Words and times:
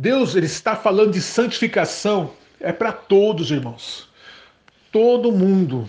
Deus 0.00 0.36
ele 0.36 0.46
está 0.46 0.76
falando 0.76 1.10
de 1.10 1.20
santificação, 1.20 2.30
é 2.60 2.72
para 2.72 2.92
todos, 2.92 3.50
irmãos. 3.50 4.08
Todo 4.92 5.32
mundo 5.32 5.88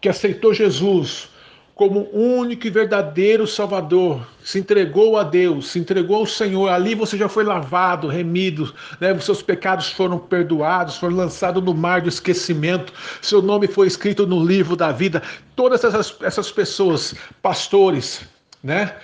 que 0.00 0.08
aceitou 0.08 0.52
Jesus 0.52 1.28
como 1.72 2.08
único 2.12 2.66
e 2.66 2.70
verdadeiro 2.70 3.46
Salvador, 3.46 4.26
se 4.42 4.58
entregou 4.58 5.16
a 5.16 5.22
Deus, 5.22 5.68
se 5.68 5.78
entregou 5.78 6.16
ao 6.16 6.26
Senhor, 6.26 6.68
ali 6.68 6.96
você 6.96 7.16
já 7.16 7.28
foi 7.28 7.44
lavado, 7.44 8.08
remido, 8.08 8.74
né? 9.00 9.12
os 9.12 9.24
seus 9.24 9.40
pecados 9.40 9.88
foram 9.90 10.18
perdoados, 10.18 10.96
foram 10.96 11.14
lançados 11.14 11.62
no 11.62 11.74
mar 11.74 12.00
do 12.00 12.08
esquecimento, 12.08 12.92
seu 13.22 13.40
nome 13.40 13.68
foi 13.68 13.86
escrito 13.86 14.26
no 14.26 14.44
livro 14.44 14.74
da 14.74 14.90
vida. 14.90 15.22
Todas 15.54 15.84
essas, 15.84 16.16
essas 16.22 16.50
pessoas, 16.50 17.14
pastores, 17.40 18.22
né? 18.64 18.96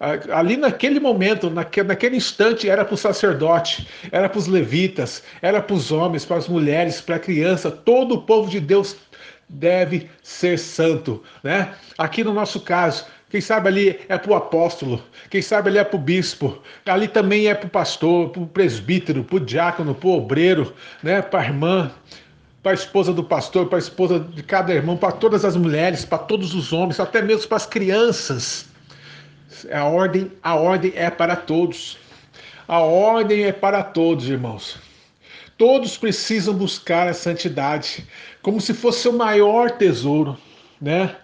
Ali 0.00 0.56
naquele 0.56 0.98
momento, 0.98 1.48
naquele, 1.48 1.88
naquele 1.88 2.16
instante, 2.16 2.68
era 2.68 2.84
para 2.84 2.94
o 2.94 2.98
sacerdote, 2.98 3.88
era 4.10 4.28
para 4.28 4.38
os 4.38 4.46
levitas, 4.46 5.22
era 5.40 5.62
para 5.62 5.74
os 5.74 5.92
homens, 5.92 6.24
para 6.24 6.36
as 6.36 6.48
mulheres, 6.48 7.00
para 7.00 7.16
a 7.16 7.20
criança, 7.20 7.70
todo 7.70 8.16
o 8.16 8.22
povo 8.22 8.50
de 8.50 8.60
Deus 8.60 8.96
deve 9.48 10.10
ser 10.22 10.58
santo, 10.58 11.22
né? 11.42 11.74
Aqui 11.96 12.24
no 12.24 12.32
nosso 12.32 12.60
caso, 12.60 13.06
quem 13.30 13.40
sabe 13.40 13.68
ali 13.68 14.00
é 14.08 14.18
para 14.18 14.32
o 14.32 14.34
apóstolo, 14.34 15.02
quem 15.30 15.42
sabe 15.42 15.68
ali 15.68 15.78
é 15.78 15.84
para 15.84 15.96
o 15.96 16.00
bispo, 16.00 16.60
ali 16.86 17.08
também 17.08 17.46
é 17.46 17.54
para 17.54 17.66
o 17.66 17.70
pastor, 17.70 18.30
para 18.30 18.42
o 18.42 18.46
presbítero, 18.46 19.24
para 19.24 19.36
o 19.36 19.40
diácono, 19.40 19.94
para 19.94 20.08
o 20.08 20.16
obreiro, 20.16 20.72
né? 21.02 21.22
para 21.22 21.40
a 21.40 21.44
irmã, 21.44 21.92
para 22.62 22.72
a 22.72 22.74
esposa 22.74 23.12
do 23.12 23.22
pastor, 23.22 23.66
para 23.66 23.78
a 23.78 23.80
esposa 23.80 24.20
de 24.20 24.42
cada 24.42 24.72
irmão, 24.72 24.96
para 24.96 25.12
todas 25.12 25.44
as 25.44 25.56
mulheres, 25.56 26.04
para 26.04 26.18
todos 26.18 26.54
os 26.54 26.72
homens, 26.72 26.98
até 26.98 27.20
mesmo 27.20 27.48
para 27.48 27.56
as 27.56 27.66
crianças. 27.66 28.66
A 29.72 29.84
ordem, 29.84 30.32
a 30.42 30.54
ordem 30.54 30.92
é 30.94 31.10
para 31.10 31.36
todos. 31.36 31.98
A 32.66 32.78
ordem 32.78 33.44
é 33.44 33.52
para 33.52 33.82
todos, 33.82 34.28
irmãos. 34.28 34.78
Todos 35.56 35.96
precisam 35.96 36.54
buscar 36.54 37.06
a 37.06 37.14
santidade, 37.14 38.06
como 38.42 38.60
se 38.60 38.74
fosse 38.74 39.06
o 39.06 39.12
maior 39.12 39.70
tesouro, 39.70 40.36
né? 40.80 41.14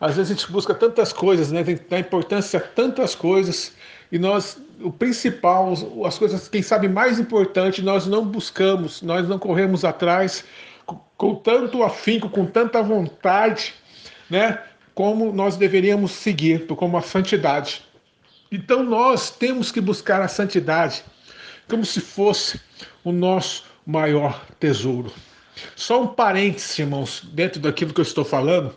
Às 0.00 0.16
vezes 0.16 0.30
a 0.30 0.34
gente 0.34 0.52
busca 0.52 0.72
tantas 0.74 1.12
coisas, 1.12 1.50
né? 1.50 1.64
Tem 1.64 1.78
dá 1.88 1.98
importância 1.98 2.58
a 2.58 2.62
tantas 2.62 3.14
coisas 3.14 3.72
e 4.12 4.18
nós, 4.18 4.60
o 4.80 4.90
principal, 4.90 5.74
as 6.06 6.18
coisas, 6.18 6.48
quem 6.48 6.62
sabe 6.62 6.88
mais 6.88 7.18
importante, 7.18 7.82
nós 7.82 8.06
não 8.06 8.24
buscamos, 8.24 9.02
nós 9.02 9.28
não 9.28 9.38
corremos 9.38 9.84
atrás 9.84 10.44
com, 10.86 11.00
com 11.16 11.34
tanto 11.34 11.82
afinco, 11.82 12.28
com 12.28 12.46
tanta 12.46 12.82
vontade, 12.82 13.74
né? 14.28 14.58
Como 14.94 15.32
nós 15.32 15.56
deveríamos 15.56 16.12
seguir, 16.12 16.66
como 16.66 16.96
a 16.96 17.02
santidade. 17.02 17.82
Então 18.50 18.82
nós 18.82 19.30
temos 19.30 19.70
que 19.70 19.80
buscar 19.80 20.20
a 20.20 20.28
santidade 20.28 21.04
como 21.68 21.86
se 21.86 22.00
fosse 22.00 22.60
o 23.04 23.12
nosso 23.12 23.64
maior 23.86 24.44
tesouro. 24.58 25.12
Só 25.76 26.02
um 26.02 26.06
parênteses, 26.08 26.78
irmãos, 26.78 27.22
dentro 27.32 27.60
daquilo 27.60 27.94
que 27.94 28.00
eu 28.00 28.04
estou 28.04 28.24
falando. 28.24 28.74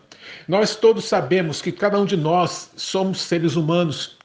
Nós 0.47 0.75
todos 0.75 1.05
sabemos 1.05 1.61
que 1.61 1.71
cada 1.71 1.99
um 1.99 2.05
de 2.05 2.15
nós 2.15 2.71
somos 2.75 3.21
seres 3.21 3.55
humanos. 3.55 4.17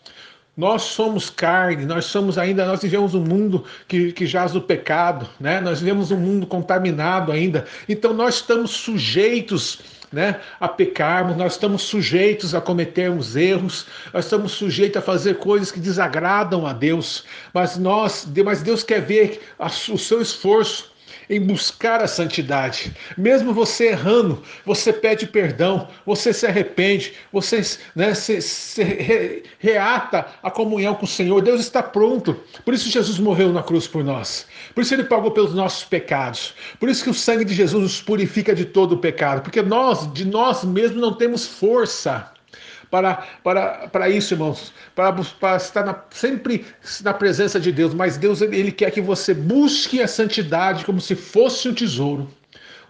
Nós 0.56 0.82
somos 0.82 1.30
carne, 1.30 1.86
nós 1.86 2.06
somos 2.06 2.36
ainda, 2.36 2.66
nós 2.66 2.82
vivemos 2.82 3.14
um 3.14 3.22
mundo 3.22 3.64
que, 3.86 4.10
que 4.12 4.26
jaz 4.26 4.56
o 4.56 4.60
pecado, 4.60 5.28
né? 5.38 5.60
Nós 5.60 5.78
vivemos 5.78 6.10
um 6.10 6.16
mundo 6.16 6.48
contaminado 6.48 7.30
ainda. 7.30 7.64
Então 7.88 8.12
nós 8.12 8.36
estamos 8.36 8.72
sujeitos 8.72 9.78
né, 10.12 10.40
a 10.58 10.68
pecarmos, 10.68 11.36
nós 11.36 11.52
estamos 11.52 11.82
sujeitos 11.82 12.54
a 12.54 12.60
cometermos 12.60 13.36
erros, 13.36 13.86
nós 14.12 14.24
estamos 14.24 14.52
sujeitos 14.52 14.98
a 14.98 15.02
fazer 15.02 15.38
coisas 15.38 15.70
que 15.70 15.80
desagradam 15.80 16.66
a 16.66 16.72
Deus, 16.72 17.24
mas 17.52 17.76
nós, 17.76 18.26
mas 18.44 18.62
Deus 18.62 18.82
quer 18.82 19.02
ver 19.02 19.40
o 19.58 19.98
seu 19.98 20.20
esforço 20.20 20.87
em 21.28 21.40
buscar 21.40 22.02
a 22.02 22.08
santidade. 22.08 22.94
Mesmo 23.16 23.52
você 23.52 23.88
errando, 23.88 24.42
você 24.64 24.92
pede 24.92 25.26
perdão, 25.26 25.88
você 26.06 26.32
se 26.32 26.46
arrepende, 26.46 27.14
você 27.32 27.60
né, 27.94 28.14
se, 28.14 28.40
se 28.40 28.82
re, 28.82 29.42
reata 29.58 30.26
a 30.42 30.50
comunhão 30.50 30.94
com 30.94 31.04
o 31.04 31.08
Senhor. 31.08 31.40
Deus 31.42 31.60
está 31.60 31.82
pronto. 31.82 32.34
Por 32.64 32.74
isso 32.74 32.90
Jesus 32.90 33.18
morreu 33.18 33.52
na 33.52 33.62
cruz 33.62 33.86
por 33.86 34.02
nós. 34.02 34.46
Por 34.74 34.82
isso 34.82 34.94
ele 34.94 35.04
pagou 35.04 35.30
pelos 35.30 35.54
nossos 35.54 35.84
pecados. 35.84 36.54
Por 36.80 36.88
isso 36.88 37.04
que 37.04 37.10
o 37.10 37.14
sangue 37.14 37.44
de 37.44 37.54
Jesus 37.54 37.82
nos 37.82 38.02
purifica 38.02 38.54
de 38.54 38.64
todo 38.64 38.92
o 38.92 38.98
pecado, 38.98 39.42
porque 39.42 39.62
nós 39.62 40.12
de 40.12 40.24
nós 40.24 40.64
mesmos 40.64 41.00
não 41.00 41.14
temos 41.14 41.46
força 41.46 42.32
para, 42.90 43.26
para, 43.42 43.88
para 43.88 44.08
isso, 44.08 44.34
irmãos, 44.34 44.72
para, 44.94 45.12
para 45.12 45.56
estar 45.56 45.84
na, 45.84 46.02
sempre 46.10 46.64
na 47.02 47.14
presença 47.14 47.60
de 47.60 47.70
Deus. 47.70 47.94
Mas 47.94 48.16
Deus 48.16 48.40
ele 48.40 48.72
quer 48.72 48.90
que 48.90 49.00
você 49.00 49.34
busque 49.34 50.02
a 50.02 50.08
santidade 50.08 50.84
como 50.84 51.00
se 51.00 51.14
fosse 51.14 51.68
um 51.68 51.74
tesouro, 51.74 52.28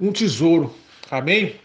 um 0.00 0.12
tesouro. 0.12 0.75
Amém? 1.10 1.56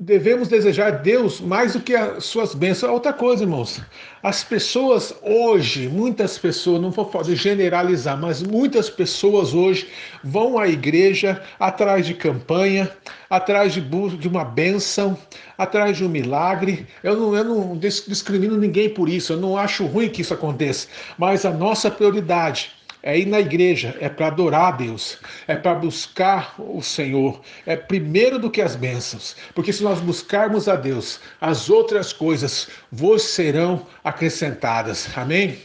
Devemos 0.00 0.48
desejar 0.48 1.02
Deus 1.02 1.42
mais 1.42 1.74
do 1.74 1.80
que 1.80 1.94
as 1.94 2.24
suas 2.24 2.54
bênçãos. 2.54 2.90
Outra 2.90 3.12
coisa, 3.12 3.44
irmãos, 3.44 3.82
as 4.22 4.42
pessoas 4.42 5.14
hoje, 5.22 5.88
muitas 5.88 6.38
pessoas, 6.38 6.80
não 6.80 6.90
vou 6.90 7.10
fazer 7.10 7.36
generalizar, 7.36 8.18
mas 8.18 8.42
muitas 8.42 8.88
pessoas 8.88 9.52
hoje 9.52 9.88
vão 10.24 10.58
à 10.58 10.66
igreja 10.66 11.42
atrás 11.58 12.06
de 12.06 12.14
campanha, 12.14 12.90
atrás 13.28 13.74
de, 13.74 13.82
de 13.82 14.26
uma 14.26 14.42
bênção, 14.42 15.18
atrás 15.58 15.98
de 15.98 16.04
um 16.04 16.08
milagre. 16.08 16.86
Eu 17.02 17.16
não, 17.16 17.36
eu 17.36 17.44
não 17.44 17.76
discrimino 17.76 18.56
ninguém 18.56 18.88
por 18.88 19.06
isso, 19.06 19.34
eu 19.34 19.36
não 19.36 19.54
acho 19.54 19.84
ruim 19.84 20.08
que 20.08 20.22
isso 20.22 20.32
aconteça, 20.32 20.88
mas 21.18 21.44
a 21.44 21.50
nossa 21.50 21.90
prioridade 21.90 22.72
é 23.02 23.18
ir 23.18 23.26
na 23.26 23.40
igreja, 23.40 23.96
é 24.00 24.08
para 24.08 24.26
adorar 24.26 24.74
a 24.74 24.76
Deus, 24.76 25.18
é 25.46 25.56
para 25.56 25.74
buscar 25.74 26.54
o 26.58 26.82
Senhor, 26.82 27.40
é 27.64 27.76
primeiro 27.76 28.38
do 28.38 28.50
que 28.50 28.60
as 28.60 28.76
bênçãos, 28.76 29.36
porque 29.54 29.72
se 29.72 29.82
nós 29.82 30.00
buscarmos 30.00 30.68
a 30.68 30.76
Deus, 30.76 31.20
as 31.40 31.70
outras 31.70 32.12
coisas 32.12 32.68
vos 32.92 33.22
serão 33.22 33.86
acrescentadas. 34.04 35.08
Amém? 35.16 35.58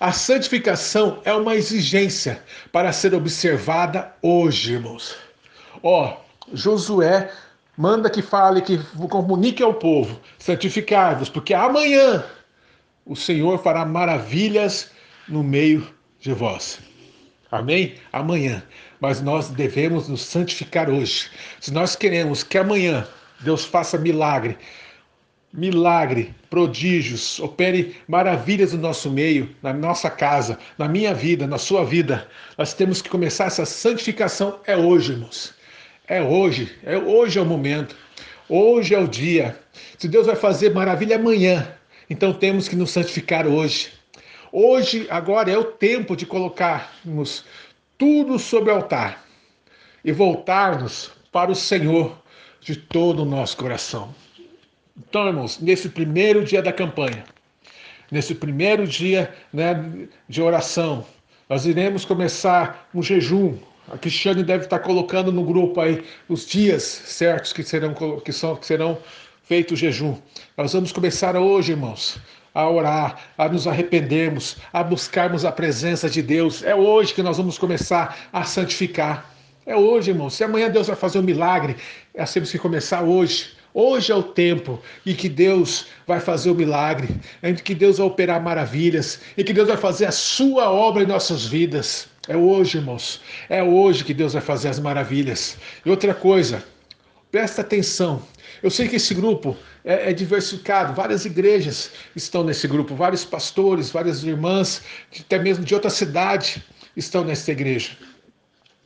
A 0.00 0.10
santificação 0.10 1.20
é 1.24 1.32
uma 1.32 1.54
exigência 1.54 2.42
para 2.72 2.92
ser 2.92 3.14
observada 3.14 4.12
hoje, 4.20 4.72
irmãos. 4.72 5.16
Ó, 5.82 6.16
Josué 6.52 7.30
manda 7.76 8.10
que 8.10 8.20
fale, 8.20 8.62
que 8.62 8.78
comunique 9.08 9.62
ao 9.62 9.74
povo: 9.74 10.20
santificai-vos, 10.38 11.28
porque 11.28 11.54
amanhã 11.54 12.24
o 13.06 13.14
Senhor 13.14 13.62
fará 13.62 13.84
maravilhas 13.84 14.90
no 15.28 15.42
meio 15.42 15.86
de 16.22 16.32
vós. 16.32 16.78
Amém? 17.50 17.96
Amanhã. 18.12 18.62
Mas 19.00 19.20
nós 19.20 19.48
devemos 19.48 20.08
nos 20.08 20.22
santificar 20.22 20.88
hoje. 20.88 21.28
Se 21.60 21.72
nós 21.72 21.94
queremos 21.96 22.42
que 22.42 22.56
amanhã 22.56 23.06
Deus 23.40 23.64
faça 23.64 23.98
milagre, 23.98 24.56
milagre, 25.52 26.32
prodígios, 26.48 27.40
opere 27.40 27.96
maravilhas 28.08 28.72
no 28.72 28.78
nosso 28.78 29.10
meio, 29.10 29.54
na 29.62 29.72
nossa 29.72 30.08
casa, 30.08 30.58
na 30.78 30.88
minha 30.88 31.12
vida, 31.12 31.46
na 31.46 31.58
sua 31.58 31.84
vida, 31.84 32.26
nós 32.56 32.72
temos 32.72 33.02
que 33.02 33.10
começar 33.10 33.46
essa 33.46 33.66
santificação 33.66 34.60
é 34.64 34.76
hoje, 34.76 35.12
irmãos. 35.12 35.52
É 36.06 36.22
hoje, 36.22 36.74
é 36.84 36.96
hoje 36.96 37.38
é 37.38 37.42
o 37.42 37.46
momento. 37.46 37.96
Hoje 38.48 38.94
é 38.94 38.98
o 38.98 39.08
dia. 39.08 39.58
Se 39.98 40.08
Deus 40.08 40.26
vai 40.26 40.36
fazer 40.36 40.72
maravilha 40.72 41.16
amanhã, 41.16 41.68
então 42.08 42.32
temos 42.32 42.68
que 42.68 42.76
nos 42.76 42.90
santificar 42.92 43.46
hoje. 43.46 43.90
Hoje, 44.54 45.06
agora 45.08 45.50
é 45.50 45.56
o 45.56 45.64
tempo 45.64 46.14
de 46.14 46.26
colocarmos 46.26 47.42
tudo 47.96 48.38
sobre 48.38 48.70
o 48.70 48.74
altar 48.74 49.24
e 50.04 50.12
voltarmos 50.12 51.10
para 51.32 51.50
o 51.50 51.54
Senhor 51.54 52.14
de 52.60 52.76
todo 52.76 53.22
o 53.22 53.24
nosso 53.24 53.56
coração. 53.56 54.14
Então, 54.94 55.26
irmãos, 55.26 55.58
nesse 55.58 55.88
primeiro 55.88 56.44
dia 56.44 56.60
da 56.60 56.70
campanha, 56.70 57.24
nesse 58.10 58.34
primeiro 58.34 58.86
dia 58.86 59.34
né, 59.50 60.06
de 60.28 60.42
oração, 60.42 61.06
nós 61.48 61.64
iremos 61.64 62.04
começar 62.04 62.90
um 62.94 63.02
jejum. 63.02 63.56
A 63.88 63.96
Cristiane 63.96 64.44
deve 64.44 64.64
estar 64.64 64.80
colocando 64.80 65.32
no 65.32 65.44
grupo 65.44 65.80
aí 65.80 66.04
os 66.28 66.44
dias 66.44 66.82
certos 66.82 67.54
que 67.54 67.62
serão, 67.62 67.94
que 68.22 68.32
são, 68.32 68.54
que 68.56 68.66
serão 68.66 68.98
feitos 69.44 69.72
o 69.72 69.76
jejum. 69.76 70.18
Nós 70.58 70.74
vamos 70.74 70.92
começar 70.92 71.36
hoje, 71.36 71.72
irmãos, 71.72 72.20
a 72.54 72.68
orar, 72.68 73.18
a 73.36 73.48
nos 73.48 73.66
arrependermos, 73.66 74.56
a 74.72 74.82
buscarmos 74.82 75.44
a 75.44 75.52
presença 75.52 76.08
de 76.08 76.22
Deus. 76.22 76.62
É 76.62 76.74
hoje 76.74 77.14
que 77.14 77.22
nós 77.22 77.36
vamos 77.36 77.58
começar 77.58 78.28
a 78.32 78.44
santificar. 78.44 79.30
É 79.64 79.76
hoje, 79.76 80.10
irmão. 80.10 80.28
Se 80.28 80.44
amanhã 80.44 80.68
Deus 80.68 80.88
vai 80.88 80.96
fazer 80.96 81.18
um 81.18 81.22
milagre, 81.22 81.76
nós 82.16 82.32
temos 82.32 82.50
que 82.50 82.58
começar 82.58 83.02
hoje. 83.02 83.50
Hoje 83.74 84.12
é 84.12 84.14
o 84.14 84.22
tempo 84.22 84.78
em 85.06 85.14
que 85.14 85.30
Deus 85.30 85.86
vai 86.06 86.20
fazer 86.20 86.50
o 86.50 86.54
milagre, 86.54 87.08
em 87.42 87.54
que 87.54 87.74
Deus 87.74 87.96
vai 87.96 88.06
operar 88.06 88.42
maravilhas, 88.42 89.20
em 89.36 89.42
que 89.42 89.52
Deus 89.52 89.68
vai 89.68 89.78
fazer 89.78 90.04
a 90.04 90.12
sua 90.12 90.70
obra 90.70 91.04
em 91.04 91.06
nossas 91.06 91.46
vidas. 91.46 92.06
É 92.28 92.36
hoje, 92.36 92.78
irmãos. 92.78 93.22
É 93.48 93.62
hoje 93.62 94.04
que 94.04 94.12
Deus 94.12 94.34
vai 94.34 94.42
fazer 94.42 94.68
as 94.68 94.78
maravilhas. 94.78 95.56
E 95.86 95.90
outra 95.90 96.12
coisa, 96.12 96.62
presta 97.30 97.62
atenção. 97.62 98.22
Eu 98.62 98.70
sei 98.70 98.88
que 98.88 98.96
esse 98.96 99.14
grupo 99.14 99.56
é, 99.84 100.10
é, 100.10 100.12
diversificado, 100.12 100.94
várias 100.94 101.24
igrejas 101.24 101.90
estão 102.14 102.44
nesse 102.44 102.68
grupo, 102.68 102.94
vários 102.94 103.24
pastores, 103.24 103.90
várias 103.90 104.22
irmãs, 104.22 104.82
até 105.18 105.38
mesmo 105.38 105.64
de 105.64 105.74
outra 105.74 105.90
cidade 105.90 106.64
estão 106.96 107.24
nessa 107.24 107.50
igreja. 107.50 107.96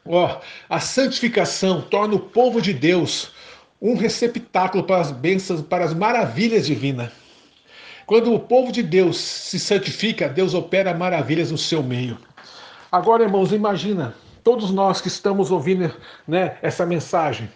Ó, 0.05 0.41
a 0.69 0.81
santificação 0.81 1.83
torna 1.83 2.15
o 2.15 2.21
povo 2.21 2.63
de 2.63 2.73
Deus 2.73 3.33
um 3.81 3.95
receptáculo 3.95 4.85
para 4.85 5.01
as 5.01 5.11
bênçãos, 5.11 5.61
para 5.61 5.85
as 5.85 5.93
maravilhas 5.93 6.67
divinas. 6.67 7.11
Quando 8.07 8.33
o 8.33 8.41
povo 8.41 8.73
de 8.73 8.83
Deus 8.83 9.19
se 9.19 9.59
santifica, 9.59 10.29
Deus 10.29 10.55
opera 10.55 10.95
maravilhas 10.95 11.51
no 11.51 11.59
seu 11.59 11.83
meio. 11.83 12.17
Agora, 12.91 13.25
irmãos, 13.25 13.53
imagina 13.53 14.15
todos 14.45 14.71
nós 14.71 15.01
que 15.01 15.09
estamos 15.09 15.51
ouvindo 15.51 15.93
né, 16.27 16.57
essa 16.63 16.87
mensagem, 16.87 17.51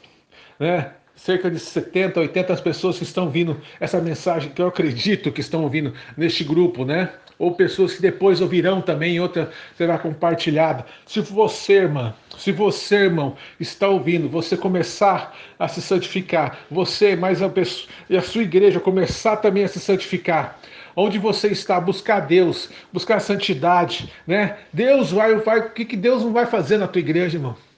né? 0.59 0.93
Cerca 1.25 1.51
de 1.51 1.59
70, 1.59 2.19
80 2.19 2.57
pessoas 2.57 2.97
que 2.97 3.05
estão 3.05 3.25
ouvindo 3.25 3.61
essa 3.79 4.01
mensagem, 4.01 4.51
que 4.51 4.61
eu 4.61 4.67
acredito 4.67 5.31
que 5.31 5.41
estão 5.41 5.63
ouvindo 5.63 5.93
neste 6.17 6.43
grupo, 6.43 6.85
né? 6.85 7.11
Ou 7.39 7.55
pessoas 7.55 7.95
que 7.95 8.03
depois 8.03 8.41
ouvirão 8.41 8.81
também, 8.81 9.21
outra 9.21 9.51
será 9.77 9.99
compartilhada. 9.99 10.85
Se 11.07 11.21
você, 11.21 11.75
irmã, 11.75 12.15
se 12.39 12.53
você, 12.53 12.97
irmão, 13.05 13.37
está 13.59 13.89
ouvindo, 13.89 14.29
você 14.29 14.57
começar 14.57 15.37
a 15.59 15.69
se 15.69 15.81
santificar, 15.81 16.59
você, 16.71 17.17
mais 17.17 17.43
a 17.43 17.49
pessoa, 17.49 17.89
e 18.09 18.17
a 18.17 18.23
sua 18.23 18.43
igreja 18.43 18.81
começar 18.81 19.37
também 19.37 19.65
a 19.65 19.69
se 19.69 19.81
santificar, 19.81 20.59
onde 20.97 21.19
você 21.19 21.49
está, 21.49 21.81
buscar 21.81 22.21
Deus, 22.21 22.71
buscar 22.93 23.17
a 23.17 23.21
santidade, 23.21 24.11
né? 24.27 24.57
Deus 24.73 25.13
vai, 25.13 25.35
vai, 25.37 25.61
o 25.61 25.71
que, 25.71 25.85
que 25.85 25.97
Deus 25.97 26.23
não 26.23 26.33
vai 26.33 26.47
fazer 26.47 26.79
na 26.79 26.89
tua 26.89 27.01
igreja, 27.01 27.37
irmão? 27.37 27.70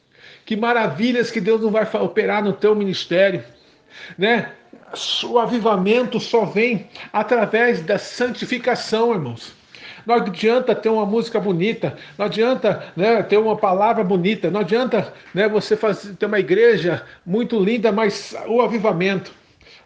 Que 0.44 0.56
maravilhas 0.56 1.31
que 1.31 1.41
Deus 1.41 1.61
não 1.61 1.71
vai 1.71 1.89
operar 2.00 2.43
no 2.43 2.53
teu 2.53 2.75
ministério, 2.75 3.44
né? 4.19 4.50
O 5.25 5.39
avivamento 5.39 6.21
só 6.21 6.44
vem 6.44 6.89
através 7.12 7.81
da 7.83 7.99
santificação, 7.99 9.12
irmãos. 9.12 9.55
Não 10.05 10.17
adianta 10.17 10.75
ter 10.75 10.89
uma 10.89 11.06
música 11.06 11.41
bonita, 11.41 11.97
não 12.19 12.27
adianta 12.27 12.93
né, 12.97 13.23
ter 13.23 13.37
uma 13.37 13.56
palavra 13.56 14.03
bonita, 14.03 14.50
não 14.50 14.61
adianta 14.61 15.12
né, 15.33 15.49
você 15.49 15.77
fazer, 15.77 16.15
ter 16.15 16.27
uma 16.27 16.41
igreja 16.41 17.05
muito 17.25 17.59
linda, 17.59 17.93
mas 17.93 18.35
o 18.47 18.61
avivamento 18.61 19.33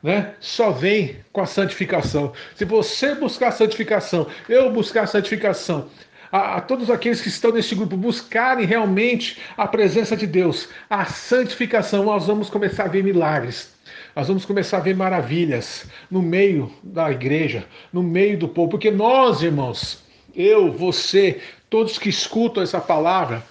né, 0.03 0.35
só 0.41 0.71
vem 0.71 1.17
com 1.33 1.41
a 1.41 1.47
santificação. 1.47 2.33
Se 2.55 2.65
você 2.65 3.15
buscar 3.15 3.51
santificação, 3.53 4.27
eu 4.49 4.71
buscar 4.71 5.07
santificação, 5.07 5.89
a, 6.31 6.57
a, 6.57 6.61
todos 6.61 6.91
aqueles 6.91 7.21
que 7.21 7.29
estão 7.29 7.53
neste 7.53 7.75
grupo 7.75 7.97
buscarem 7.97 8.67
realmente 8.67 9.39
a 9.57 9.67
presença 9.67 10.17
de 10.17 10.27
Deus, 10.27 10.69
a 10.89 11.05
santificação, 11.05 12.05
nós 12.05 12.27
vamos 12.27 12.51
começar 12.51 12.85
a 12.85 12.89
ver 12.89 13.03
milagres. 13.03 13.75
Nós 14.15 14.29
vamos 14.29 14.45
começar 14.45 14.79
a 14.79 14.81
ver 14.81 14.97
maravilhas 14.97 15.87
no 16.11 16.23
meio 16.23 16.73
da 16.83 17.11
igreja, 17.11 17.67
no 17.93 18.03
meio 18.03 18.39
do 18.39 18.49
povo, 18.49 18.71
porque 18.71 18.91
nós, 18.91 19.43
irmãos, 19.43 20.03
eu, 20.35 20.73
você, 20.73 21.41
todos 21.69 21.99
que 21.99 22.09
escutam 22.09 22.63
essa 22.63 22.81
palavra, 22.81 23.45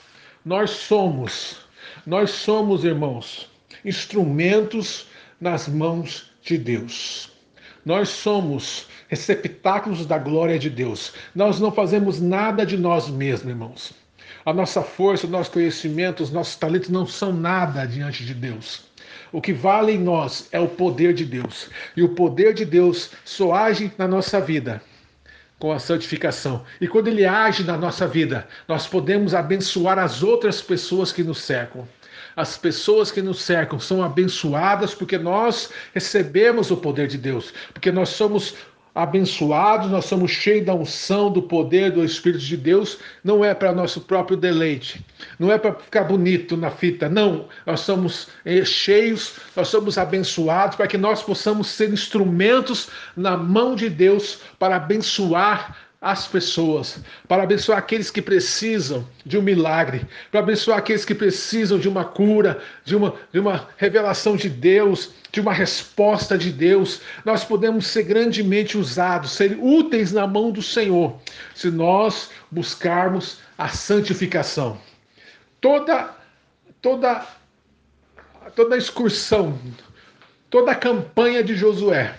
nós 0.43 0.71
somos, 0.71 1.57
nós 2.05 2.31
somos, 2.31 2.83
irmãos, 2.83 3.49
instrumentos 3.83 5.07
nas 5.39 5.67
mãos 5.67 6.31
de 6.41 6.57
Deus. 6.57 7.34
Nós 7.85 8.09
somos 8.09 8.87
receptáculos 9.07 10.05
da 10.05 10.17
glória 10.17 10.57
de 10.57 10.69
Deus. 10.69 11.13
Nós 11.35 11.59
não 11.59 11.71
fazemos 11.71 12.19
nada 12.19 12.65
de 12.65 12.75
nós 12.75 13.07
mesmos, 13.07 13.49
irmãos. 13.49 13.93
A 14.43 14.51
nossa 14.51 14.81
força, 14.81 15.27
o 15.27 15.29
nosso 15.29 15.51
conhecimento, 15.51 16.23
os 16.23 16.31
nossos 16.31 16.55
talentos 16.55 16.89
não 16.89 17.05
são 17.05 17.31
nada 17.31 17.85
diante 17.85 18.25
de 18.25 18.33
Deus. 18.33 18.85
O 19.31 19.39
que 19.39 19.53
vale 19.53 19.91
em 19.91 19.99
nós 19.99 20.47
é 20.51 20.59
o 20.59 20.67
poder 20.67 21.13
de 21.13 21.25
Deus. 21.25 21.69
E 21.95 22.01
o 22.01 22.09
poder 22.09 22.53
de 22.53 22.65
Deus 22.65 23.11
só 23.23 23.53
age 23.53 23.91
na 23.97 24.07
nossa 24.07 24.41
vida 24.41 24.81
com 25.59 25.71
a 25.71 25.79
santificação. 25.79 26.63
E 26.81 26.87
quando 26.87 27.07
ele 27.07 27.25
age 27.25 27.63
na 27.63 27.77
nossa 27.77 28.07
vida, 28.07 28.47
nós 28.67 28.87
podemos 28.87 29.33
abençoar 29.33 29.97
as 29.97 30.21
outras 30.21 30.61
pessoas 30.61 31.11
que 31.11 31.23
nos 31.23 31.39
cercam. 31.39 31.87
As 32.35 32.57
pessoas 32.57 33.11
que 33.11 33.21
nos 33.21 33.41
cercam 33.41 33.79
são 33.79 34.03
abençoadas 34.03 34.93
porque 34.93 35.17
nós 35.17 35.69
recebemos 35.93 36.69
o 36.71 36.77
poder 36.77 37.07
de 37.07 37.17
Deus, 37.17 37.53
porque 37.73 37.91
nós 37.91 38.09
somos 38.09 38.55
abençoados, 38.95 39.91
nós 39.91 40.05
somos 40.05 40.31
cheios 40.31 40.65
da 40.65 40.73
unção, 40.73 41.29
do 41.29 41.41
poder 41.41 41.91
do 41.91 42.03
Espírito 42.03 42.45
de 42.45 42.55
Deus, 42.55 42.97
não 43.21 43.43
é 43.43 43.53
para 43.53 43.73
nosso 43.73 43.99
próprio 43.99 44.37
deleite, 44.37 45.05
não 45.37 45.51
é 45.51 45.57
para 45.57 45.75
ficar 45.75 46.05
bonito 46.05 46.55
na 46.55 46.71
fita, 46.71 47.09
não. 47.09 47.49
Nós 47.65 47.81
somos 47.81 48.29
eh, 48.45 48.63
cheios, 48.63 49.33
nós 49.53 49.67
somos 49.67 49.97
abençoados 49.97 50.77
para 50.77 50.87
que 50.87 50.97
nós 50.97 51.21
possamos 51.21 51.67
ser 51.67 51.91
instrumentos 51.91 52.87
na 53.17 53.35
mão 53.35 53.75
de 53.75 53.89
Deus 53.89 54.39
para 54.57 54.77
abençoar 54.77 55.75
as 56.01 56.27
pessoas, 56.27 56.99
para 57.27 57.43
abençoar 57.43 57.79
aqueles 57.79 58.11
que 58.11 58.21
precisam 58.21 59.07
de 59.25 59.37
um 59.37 59.41
milagre, 59.41 60.05
para 60.29 60.41
abençoar 60.41 60.77
aqueles 60.77 61.05
que 61.05 61.15
precisam 61.15 61.79
de 61.79 61.89
uma 61.89 62.05
cura, 62.05 62.61
de 62.83 62.95
uma, 62.95 63.15
de 63.31 63.39
uma 63.39 63.67
revelação 63.77 64.35
de 64.35 64.49
Deus, 64.49 65.11
de 65.31 65.41
uma 65.41 65.53
resposta 65.53 66.37
de 66.37 66.51
Deus. 66.51 67.01
Nós 67.23 67.43
podemos 67.43 67.87
ser 67.87 68.03
grandemente 68.03 68.77
usados, 68.77 69.31
ser 69.31 69.57
úteis 69.59 70.11
na 70.11 70.27
mão 70.27 70.51
do 70.51 70.61
Senhor, 70.61 71.19
se 71.55 71.71
nós 71.71 72.29
buscarmos 72.51 73.39
a 73.57 73.69
santificação. 73.69 74.77
Toda, 75.59 76.13
toda, 76.81 77.25
toda 78.55 78.75
a 78.75 78.77
excursão, 78.77 79.57
toda 80.49 80.71
a 80.71 80.75
campanha 80.75 81.43
de 81.43 81.55
Josué, 81.55 82.15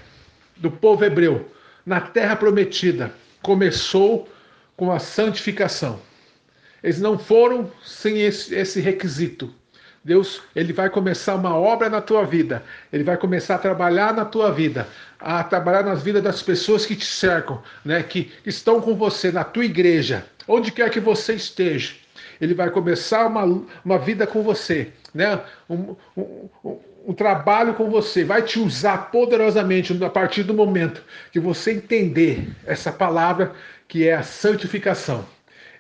do 0.57 0.71
povo 0.71 1.05
hebreu, 1.05 1.53
na 1.85 2.01
terra 2.01 2.35
prometida, 2.35 3.13
começou 3.47 4.29
com 4.77 4.91
a 4.91 4.99
santificação. 4.99 6.01
Eles 6.83 7.01
não 7.01 7.17
foram 7.17 7.71
sem 7.85 8.21
esse, 8.23 8.53
esse 8.53 8.81
requisito. 8.81 9.55
Deus, 10.05 10.43
ele 10.55 10.73
vai 10.73 10.91
começar 10.91 11.37
uma 11.37 11.55
obra 11.55 11.89
na 11.89 12.01
tua 12.01 12.25
vida. 12.25 12.65
Ele 12.93 13.05
vai 13.05 13.17
começar 13.17 13.55
a 13.55 13.59
trabalhar 13.59 14.13
na 14.13 14.25
tua 14.25 14.51
vida, 14.53 14.89
a 15.21 15.45
trabalhar 15.45 15.85
nas 15.85 16.03
vidas 16.03 16.25
das 16.25 16.43
pessoas 16.43 16.85
que 16.85 16.97
te 16.97 17.07
cercam, 17.07 17.63
né, 17.85 18.03
que 18.03 18.33
estão 18.45 18.81
com 18.81 18.97
você 18.97 19.31
na 19.31 19.45
tua 19.45 19.65
igreja, 19.65 20.27
onde 20.49 20.73
quer 20.73 20.91
que 20.91 20.99
você 20.99 21.35
esteja. 21.35 21.95
Ele 22.41 22.53
vai 22.53 22.69
começar 22.71 23.29
uma, 23.29 23.45
uma 23.85 23.99
vida 23.99 24.27
com 24.27 24.43
você, 24.43 24.93
né? 25.15 25.41
Um, 25.71 25.95
um, 26.17 26.49
um, 26.65 26.79
um 27.07 27.13
trabalho 27.13 27.75
com 27.75 27.89
você, 27.89 28.25
vai 28.25 28.43
te 28.43 28.59
usar 28.59 29.13
poderosamente 29.13 29.97
a 30.05 30.11
partir 30.11 30.43
do 30.43 30.53
momento 30.53 31.05
que 31.31 31.39
você 31.39 31.73
entender 31.73 32.49
essa 32.67 32.91
palavra 32.91 33.53
que 33.87 34.09
é 34.09 34.15
a 34.15 34.25
santificação, 34.25 35.25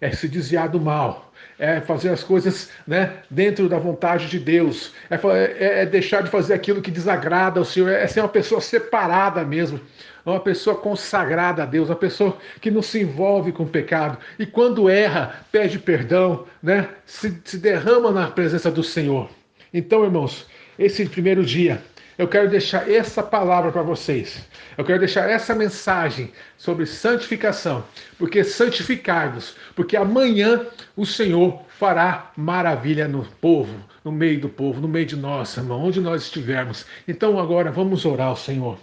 é 0.01 0.13
se 0.13 0.29
desviar 0.29 0.69
do 0.69 0.81
mal, 0.81 1.33
é 1.59 1.81
fazer 1.81 2.11
as 2.11 2.23
coisas 2.23 2.71
né, 2.87 3.15
dentro 3.29 3.69
da 3.69 3.77
vontade 3.77 4.29
de 4.29 4.39
Deus, 4.39 4.95
é, 5.11 5.17
é, 5.17 5.83
é, 5.83 5.87
deixar 5.87 6.23
de 6.23 6.31
fazer 6.31 6.55
aquilo 6.55 6.81
que 6.81 6.93
desagrada 6.93 7.59
ao 7.59 7.65
Senhor, 7.65 7.91
é 7.91 8.07
ser 8.07 8.21
uma 8.21 8.29
pessoa 8.29 8.61
separada 8.61 9.43
mesmo, 9.45 9.81
uma 10.25 10.39
pessoa 10.39 10.77
consagrada 10.77 11.65
a 11.65 11.67
Deus, 11.67 11.89
uma 11.89 11.97
pessoa 11.97 12.37
que 12.61 12.71
não 12.71 12.83
se 12.83 13.01
envolve 13.01 13.51
com 13.51 13.65
o 13.65 13.69
pecado 13.69 14.17
e 14.39 14.47
quando 14.47 14.89
erra, 14.89 15.41
pede 15.51 15.81
perdão, 15.81 16.47
né, 16.63 16.89
se, 17.05 17.37
se 17.45 17.59
derrama 17.59 18.13
na 18.13 18.29
presença 18.29 18.71
do 18.71 18.85
Senhor. 18.85 19.29
Então, 19.75 20.05
irmãos, 20.05 20.47
esse 20.79 21.07
primeiro 21.07 21.45
dia, 21.45 21.83
eu 22.19 22.27
quero 22.27 22.49
deixar 22.49 22.91
essa 22.91 23.23
palavra 23.23 23.71
para 23.71 23.83
vocês. 23.83 24.47
Eu 24.77 24.85
quero 24.85 24.99
deixar 24.99 25.29
essa 25.29 25.55
mensagem 25.55 26.33
sobre 26.57 26.87
santificação, 26.87 27.85
porque 28.19 28.43
santificar-nos, 28.43 29.55
porque 29.75 29.97
amanhã 29.97 30.67
o 30.97 31.05
Senhor 31.05 31.63
fará 31.69 32.33
maravilha 32.35 33.07
no 33.07 33.23
povo, 33.23 33.77
no 34.03 34.11
meio 34.11 34.41
do 34.41 34.49
povo, 34.49 34.81
no 34.81 34.89
meio 34.89 35.05
de 35.05 35.17
nós, 35.17 35.55
irmão, 35.57 35.83
onde 35.83 36.01
nós 36.01 36.23
estivermos. 36.23 36.87
Então 37.07 37.39
agora 37.39 37.71
vamos 37.71 38.07
orar 38.07 38.29
ao 38.29 38.37
Senhor. 38.37 38.79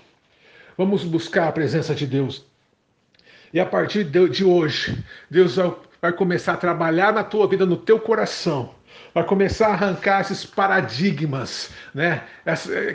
Vamos 0.78 1.04
buscar 1.04 1.48
a 1.48 1.52
presença 1.52 1.96
de 1.96 2.06
Deus. 2.06 2.46
E 3.52 3.60
a 3.60 3.66
partir 3.66 4.04
de 4.04 4.44
hoje, 4.44 5.04
Deus 5.30 5.56
vai 6.02 6.14
começar 6.14 6.54
a 6.54 6.58
trabalhar 6.58 7.14
na 7.14 7.24
tua 7.24 7.48
vida, 7.48 7.66
no 7.66 7.78
teu 7.78 8.00
coração 8.00 8.76
vai 9.14 9.24
começar 9.24 9.68
a 9.68 9.74
arrancar 9.74 10.22
esses 10.22 10.46
paradigmas, 10.46 11.70
né? 11.94 12.24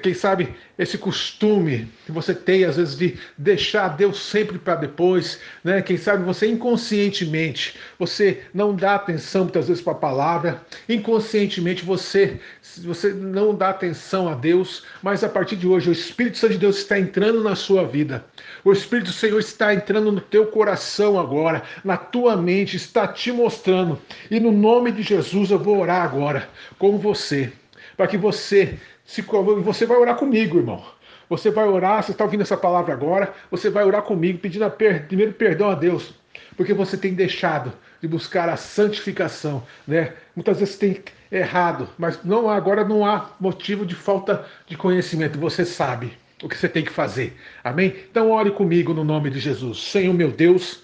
quem 0.02 0.12
sabe 0.14 0.54
esse 0.78 0.98
costume 0.98 1.88
que 2.04 2.12
você 2.12 2.34
tem 2.34 2.64
às 2.64 2.76
vezes 2.76 2.96
de 2.96 3.16
deixar 3.36 3.88
Deus 3.96 4.20
sempre 4.20 4.58
para 4.58 4.74
depois, 4.74 5.40
né? 5.62 5.80
Quem 5.80 5.96
sabe 5.96 6.24
você 6.24 6.48
inconscientemente 6.48 7.76
você 7.98 8.42
não 8.54 8.74
dá 8.74 8.94
atenção 8.94 9.44
muitas 9.44 9.68
vezes 9.68 9.82
para 9.82 9.92
a 9.92 9.96
palavra, 9.96 10.62
inconscientemente 10.88 11.84
você 11.84 12.40
você 12.78 13.12
não 13.12 13.54
dá 13.54 13.70
atenção 13.70 14.28
a 14.28 14.34
Deus, 14.34 14.84
mas 15.02 15.24
a 15.24 15.28
partir 15.28 15.56
de 15.56 15.66
hoje 15.66 15.88
o 15.88 15.92
Espírito 15.92 16.38
Santo 16.38 16.52
de 16.52 16.58
Deus 16.58 16.78
está 16.78 16.98
entrando 16.98 17.42
na 17.42 17.56
sua 17.56 17.84
vida. 17.84 18.24
O 18.64 18.72
Espírito 18.72 19.06
do 19.06 19.12
Senhor 19.12 19.38
está 19.38 19.74
entrando 19.74 20.12
no 20.12 20.20
teu 20.20 20.46
coração 20.46 21.18
agora, 21.18 21.62
na 21.82 21.96
tua 21.96 22.36
mente, 22.36 22.76
está 22.76 23.08
te 23.08 23.32
mostrando. 23.32 23.98
E 24.30 24.38
no 24.38 24.52
nome 24.52 24.92
de 24.92 25.02
Jesus 25.02 25.50
eu 25.50 25.58
vou 25.58 25.80
orar 25.80 26.04
agora 26.04 26.48
com 26.78 26.98
você, 26.98 27.52
para 27.96 28.06
que 28.06 28.16
você 28.16 28.78
se 29.08 29.22
você 29.22 29.86
vai 29.86 29.96
orar 29.96 30.16
comigo, 30.16 30.58
irmão. 30.58 30.97
Você 31.28 31.50
vai 31.50 31.66
orar, 31.66 32.02
você 32.02 32.12
está 32.12 32.24
ouvindo 32.24 32.42
essa 32.42 32.56
palavra 32.56 32.92
agora, 32.94 33.32
você 33.50 33.68
vai 33.68 33.84
orar 33.84 34.02
comigo, 34.02 34.38
pedindo 34.38 34.68
per... 34.70 35.06
primeiro 35.06 35.32
perdão 35.32 35.70
a 35.70 35.74
Deus, 35.74 36.14
porque 36.56 36.72
você 36.72 36.96
tem 36.96 37.14
deixado 37.14 37.72
de 38.00 38.08
buscar 38.08 38.48
a 38.48 38.56
santificação, 38.56 39.62
né? 39.86 40.12
Muitas 40.34 40.60
vezes 40.60 40.76
tem 40.76 41.02
errado, 41.30 41.88
mas 41.98 42.22
não 42.24 42.48
agora 42.48 42.84
não 42.84 43.04
há 43.04 43.30
motivo 43.38 43.84
de 43.84 43.94
falta 43.94 44.44
de 44.66 44.76
conhecimento, 44.76 45.38
você 45.38 45.64
sabe 45.64 46.16
o 46.42 46.48
que 46.48 46.56
você 46.56 46.68
tem 46.68 46.84
que 46.84 46.92
fazer. 46.92 47.36
Amém? 47.62 47.94
Então 48.10 48.30
ore 48.30 48.50
comigo 48.50 48.94
no 48.94 49.04
nome 49.04 49.30
de 49.30 49.40
Jesus. 49.40 49.82
Senhor 49.90 50.14
meu 50.14 50.30
Deus, 50.30 50.82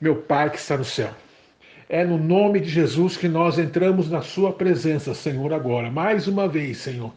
meu 0.00 0.16
Pai 0.16 0.50
que 0.50 0.58
está 0.58 0.76
no 0.76 0.84
céu. 0.84 1.10
É 1.88 2.04
no 2.04 2.16
nome 2.16 2.60
de 2.60 2.70
Jesus 2.70 3.16
que 3.16 3.28
nós 3.28 3.58
entramos 3.58 4.08
na 4.08 4.22
Sua 4.22 4.52
presença, 4.52 5.12
Senhor, 5.12 5.52
agora. 5.52 5.90
Mais 5.90 6.26
uma 6.26 6.48
vez, 6.48 6.78
Senhor. 6.78 7.12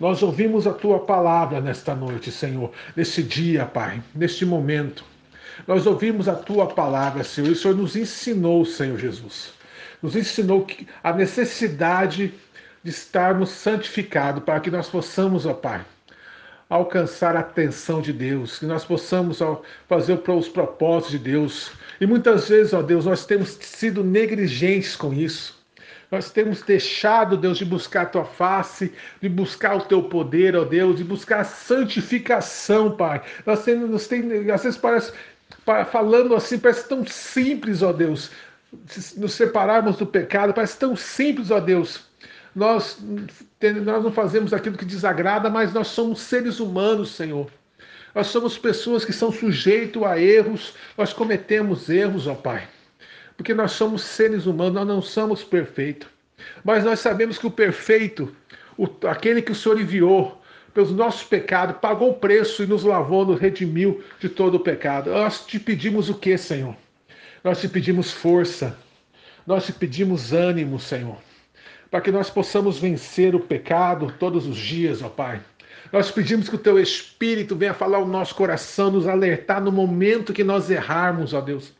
Nós 0.00 0.22
ouvimos 0.22 0.66
a 0.66 0.72
Tua 0.72 1.00
palavra 1.00 1.60
nesta 1.60 1.94
noite, 1.94 2.30
Senhor, 2.32 2.70
nesse 2.96 3.22
dia, 3.22 3.64
Pai, 3.64 4.02
neste 4.14 4.44
momento. 4.44 5.04
Nós 5.66 5.86
ouvimos 5.86 6.28
a 6.28 6.34
Tua 6.34 6.66
palavra, 6.66 7.22
Senhor, 7.22 7.48
e 7.48 7.52
o 7.52 7.56
Senhor 7.56 7.76
nos 7.76 7.94
ensinou, 7.94 8.64
Senhor 8.64 8.98
Jesus. 8.98 9.52
Nos 10.02 10.16
ensinou 10.16 10.66
a 11.02 11.12
necessidade 11.12 12.34
de 12.82 12.90
estarmos 12.90 13.50
santificados 13.50 14.42
para 14.42 14.60
que 14.60 14.70
nós 14.70 14.88
possamos, 14.88 15.46
ó 15.46 15.54
Pai, 15.54 15.84
alcançar 16.68 17.36
a 17.36 17.40
atenção 17.40 18.02
de 18.02 18.12
Deus, 18.12 18.58
que 18.58 18.66
nós 18.66 18.84
possamos 18.84 19.38
fazer 19.88 20.20
os 20.28 20.48
propósitos 20.48 21.12
de 21.12 21.18
Deus. 21.18 21.70
E 22.00 22.06
muitas 22.06 22.48
vezes, 22.48 22.72
ó 22.72 22.82
Deus, 22.82 23.04
nós 23.04 23.24
temos 23.24 23.50
sido 23.60 24.02
negligentes 24.02 24.96
com 24.96 25.14
isso. 25.14 25.53
Nós 26.14 26.30
temos 26.30 26.62
deixado, 26.62 27.36
Deus, 27.36 27.58
de 27.58 27.64
buscar 27.64 28.02
a 28.02 28.06
tua 28.06 28.24
face, 28.24 28.92
de 29.20 29.28
buscar 29.28 29.76
o 29.76 29.82
teu 29.82 30.02
poder, 30.02 30.56
ó 30.56 30.64
Deus, 30.64 30.96
de 30.96 31.04
buscar 31.04 31.40
a 31.40 31.44
santificação, 31.44 32.96
Pai. 32.96 33.22
Nós 33.44 33.64
temos, 33.64 33.90
nós 33.90 34.06
temos 34.06 34.32
às 34.50 34.62
vezes 34.62 34.78
parece, 34.78 35.12
falando 35.90 36.34
assim, 36.34 36.58
parece 36.58 36.88
tão 36.88 37.04
simples, 37.06 37.82
ó 37.82 37.92
Deus, 37.92 38.30
nos 39.16 39.32
separarmos 39.32 39.96
do 39.96 40.06
pecado, 40.06 40.54
parece 40.54 40.78
tão 40.78 40.94
simples, 40.94 41.50
ó 41.50 41.60
Deus 41.60 42.04
nós, 42.54 42.98
nós 43.84 44.04
não 44.04 44.12
fazemos 44.12 44.52
aquilo 44.52 44.76
que 44.76 44.84
desagrada, 44.84 45.50
mas 45.50 45.72
nós 45.72 45.88
somos 45.88 46.20
seres 46.20 46.60
humanos, 46.60 47.10
Senhor. 47.10 47.50
Nós 48.14 48.28
somos 48.28 48.56
pessoas 48.56 49.04
que 49.04 49.12
são 49.12 49.32
sujeitos 49.32 50.02
a 50.04 50.20
erros, 50.20 50.74
nós 50.96 51.12
cometemos 51.12 51.88
erros, 51.88 52.28
ó 52.28 52.34
Pai. 52.34 52.68
Porque 53.36 53.54
nós 53.54 53.72
somos 53.72 54.02
seres 54.02 54.46
humanos, 54.46 54.74
nós 54.74 54.86
não 54.86 55.02
somos 55.02 55.42
perfeitos. 55.42 56.08
Mas 56.64 56.84
nós 56.84 57.00
sabemos 57.00 57.38
que 57.38 57.46
o 57.46 57.50
perfeito, 57.50 58.34
o, 58.76 58.88
aquele 59.06 59.42
que 59.42 59.52
o 59.52 59.54
Senhor 59.54 59.80
enviou 59.80 60.40
pelos 60.72 60.90
nossos 60.90 61.22
pecados, 61.22 61.76
pagou 61.80 62.10
o 62.10 62.14
preço 62.14 62.62
e 62.62 62.66
nos 62.66 62.82
lavou, 62.82 63.24
nos 63.24 63.40
redimiu 63.40 64.02
de 64.18 64.28
todo 64.28 64.56
o 64.56 64.60
pecado. 64.60 65.10
Nós 65.10 65.46
te 65.46 65.58
pedimos 65.58 66.08
o 66.08 66.14
que, 66.14 66.36
Senhor? 66.36 66.76
Nós 67.42 67.60
te 67.60 67.68
pedimos 67.68 68.10
força, 68.10 68.76
nós 69.46 69.66
te 69.66 69.72
pedimos 69.72 70.32
ânimo, 70.32 70.80
Senhor 70.80 71.18
para 71.94 72.00
que 72.00 72.10
nós 72.10 72.28
possamos 72.28 72.76
vencer 72.76 73.36
o 73.36 73.38
pecado 73.38 74.12
todos 74.18 74.48
os 74.48 74.56
dias, 74.56 75.00
ó 75.00 75.08
Pai. 75.08 75.40
Nós 75.92 76.10
pedimos 76.10 76.48
que 76.48 76.56
o 76.56 76.58
Teu 76.58 76.76
Espírito 76.76 77.54
venha 77.54 77.72
falar 77.72 78.00
o 78.00 78.04
nosso 78.04 78.34
coração, 78.34 78.90
nos 78.90 79.06
alertar 79.06 79.62
no 79.62 79.70
momento 79.70 80.32
que 80.32 80.42
nós 80.42 80.68
errarmos, 80.68 81.32
ó 81.32 81.40
Deus. 81.40 81.72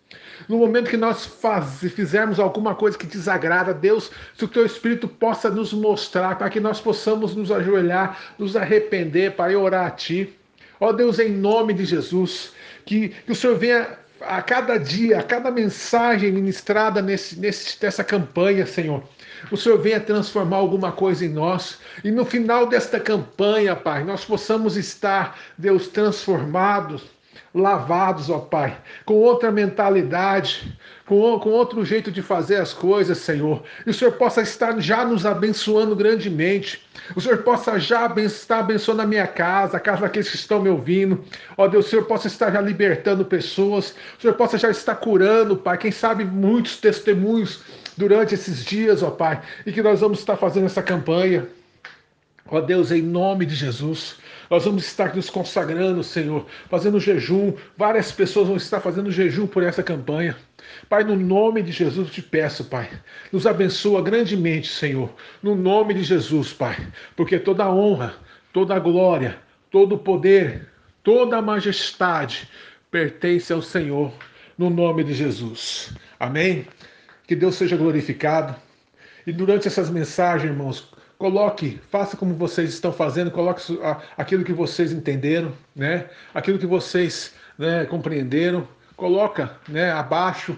No 0.49 0.59
momento 0.59 0.91
que 0.91 0.97
nós 0.97 1.25
faz, 1.25 1.81
fizermos 1.81 2.39
alguma 2.39 2.75
coisa 2.75 2.99
que 2.99 3.07
desagrada, 3.07 3.73
Deus, 3.73 4.11
se 4.37 4.45
o 4.45 4.49
Teu 4.49 4.65
Espírito 4.65 5.09
possa 5.09 5.51
nos 5.51 5.73
mostrar, 5.73 6.37
para 6.39 6.51
que 6.51 6.61
nós 6.61 6.81
possamos 6.81 7.35
nos 7.35 7.51
ajoelhar, 7.51 8.19
nos 8.39 8.57
arrepender, 8.57 9.33
Pai, 9.33 9.57
orar 9.57 9.87
a 9.87 9.91
Ti. 9.91 10.33
Ó 10.81 10.93
Deus, 10.93 11.19
em 11.19 11.31
nome 11.31 11.73
de 11.75 11.85
Jesus, 11.85 12.53
que, 12.85 13.09
que 13.09 13.33
o 13.33 13.35
Senhor 13.35 13.57
venha 13.57 13.99
a 14.21 14.41
cada 14.43 14.79
dia, 14.79 15.19
a 15.19 15.23
cada 15.23 15.51
mensagem 15.51 16.33
ministrada 16.33 17.03
nesse, 17.03 17.39
nesse, 17.39 17.77
nessa 17.83 18.03
campanha, 18.03 18.67
Senhor 18.67 19.03
o 19.51 19.57
Senhor 19.57 19.79
venha 19.79 20.01
transformar 20.01 20.57
alguma 20.57 20.93
coisa 20.93 21.25
em 21.25 21.29
nós. 21.29 21.79
E 22.03 22.11
no 22.11 22.25
final 22.25 22.67
desta 22.67 22.99
campanha, 22.99 23.77
Pai, 23.77 24.05
nós 24.05 24.25
possamos 24.25 24.77
estar, 24.77 25.39
Deus, 25.57 25.89
transformados, 25.89 27.03
lavados, 27.55 28.31
ó 28.31 28.39
Pai, 28.39 28.77
com 29.05 29.15
outra 29.15 29.51
mentalidade, 29.51 30.77
com, 31.07 31.39
com 31.39 31.51
outro 31.51 31.85
jeito 31.85 32.11
de 32.11 32.23
fazer 32.23 32.57
as 32.57 32.73
coisas, 32.73 33.19
Senhor. 33.19 33.63
E 33.87 33.91
o 33.91 33.95
Senhor 33.95 34.13
possa 34.13 34.43
estar 34.43 34.79
já 34.81 35.05
nos 35.05 35.27
abençoando 35.27 35.95
grandemente. 35.95 36.83
O 37.15 37.21
Senhor 37.21 37.39
possa 37.39 37.79
já 37.79 38.07
estar 38.17 38.61
abençoando 38.61 39.03
a 39.03 39.07
minha 39.07 39.27
casa, 39.27 39.77
a 39.77 39.81
casa 39.81 40.03
daqueles 40.03 40.31
que 40.31 40.37
estão 40.37 40.61
me 40.61 40.69
ouvindo. 40.69 41.23
Ó 41.57 41.69
Deus, 41.69 41.87
o 41.87 41.89
Senhor 41.91 42.05
possa 42.07 42.27
estar 42.27 42.51
já 42.51 42.61
libertando 42.61 43.25
pessoas. 43.25 43.95
O 44.19 44.23
Senhor 44.23 44.35
possa 44.35 44.57
já 44.57 44.71
estar 44.71 44.97
curando, 44.97 45.57
Pai. 45.57 45.79
Quem 45.79 45.93
sabe 45.93 46.25
muitos 46.25 46.79
testemunhos 46.79 47.63
durante 47.97 48.35
esses 48.35 48.65
dias, 48.65 49.03
ó 49.03 49.11
Pai, 49.11 49.41
e 49.65 49.73
que 49.73 49.83
nós 49.83 50.01
vamos 50.01 50.19
estar 50.19 50.37
fazendo 50.37 50.67
essa 50.67 50.83
campanha. 50.83 51.47
Ó 52.47 52.61
Deus, 52.61 52.91
em 52.91 53.03
nome 53.03 53.47
de 53.47 53.55
Jesus, 53.55 54.17
nós 54.51 54.65
vamos 54.65 54.85
estar 54.85 55.15
nos 55.15 55.31
consagrando, 55.31 56.03
Senhor, 56.03 56.47
fazendo 56.69 57.01
jejum. 57.01 57.55
Várias 57.77 58.13
pessoas 58.13 58.49
vão 58.49 58.57
estar 58.57 58.81
fazendo 58.81 59.11
jejum 59.11 59.47
por 59.47 59.63
essa 59.63 59.83
campanha. 59.83 60.37
Pai, 60.89 61.05
no 61.05 61.17
nome 61.17 61.63
de 61.63 61.73
Jesus 61.73 62.11
te 62.11 62.23
peço, 62.23 62.65
Pai, 62.65 62.89
nos 63.33 63.47
abençoa 63.47 64.03
grandemente, 64.03 64.69
Senhor, 64.69 65.13
no 65.43 65.55
nome 65.55 65.95
de 65.95 66.03
Jesus, 66.03 66.53
Pai, 66.53 66.77
porque 67.17 67.39
toda 67.39 67.71
honra, 67.71 68.15
toda 68.53 68.79
glória, 68.79 69.39
todo 69.71 69.99
poder, 69.99 70.69
toda 71.03 71.43
majestade 71.43 72.49
pertence 72.91 73.53
ao 73.53 73.61
Senhor, 73.61 74.13
no 74.57 74.71
nome 74.71 75.05
de 75.05 75.15
Jesus. 75.15 75.93
Amém? 76.19 76.67
Que 77.27 77.35
Deus 77.35 77.57
seja 77.57 77.77
glorificado. 77.77 78.55
E 79.27 79.33
durante 79.33 79.67
essas 79.67 79.91
mensagens, 79.91 80.51
irmãos, 80.51 80.94
coloque, 81.25 81.81
faça 81.91 82.19
como 82.19 82.35
vocês 82.35 82.69
estão 82.69 82.93
fazendo, 82.93 83.31
coloque 83.31 83.63
aquilo 84.15 84.45
que 84.45 84.53
vocês 84.53 84.93
entenderam, 84.93 85.55
né? 85.75 86.05
Aquilo 86.35 86.59
que 86.59 86.67
vocês 86.67 87.33
né, 87.57 87.87
compreenderam, 87.87 88.69
coloca, 88.95 89.57
né, 89.67 89.91
abaixo. 89.91 90.55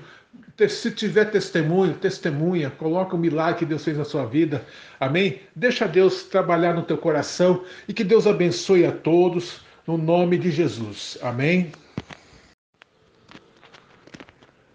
Se 0.69 0.91
tiver 0.91 1.27
testemunho, 1.27 1.95
testemunha, 1.95 2.69
coloca 2.69 3.15
o 3.15 3.19
milagre 3.19 3.61
que 3.61 3.65
Deus 3.65 3.85
fez 3.85 3.97
na 3.97 4.05
sua 4.05 4.27
vida. 4.27 4.67
Amém? 4.99 5.41
Deixa 5.55 5.87
Deus 5.87 6.25
trabalhar 6.25 6.75
no 6.75 6.83
teu 6.83 6.99
coração 6.99 7.63
e 7.87 7.95
que 7.95 8.03
Deus 8.03 8.27
abençoe 8.27 8.85
a 8.85 8.91
todos 8.91 9.61
no 9.87 9.97
nome 9.97 10.37
de 10.37 10.51
Jesus. 10.51 11.17
Amém. 11.23 11.71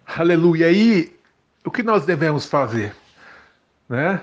Aleluia. 0.06 0.72
E 0.72 1.12
o 1.62 1.70
que 1.70 1.82
nós 1.82 2.06
devemos 2.06 2.46
fazer? 2.46 2.94
Né? 3.90 4.18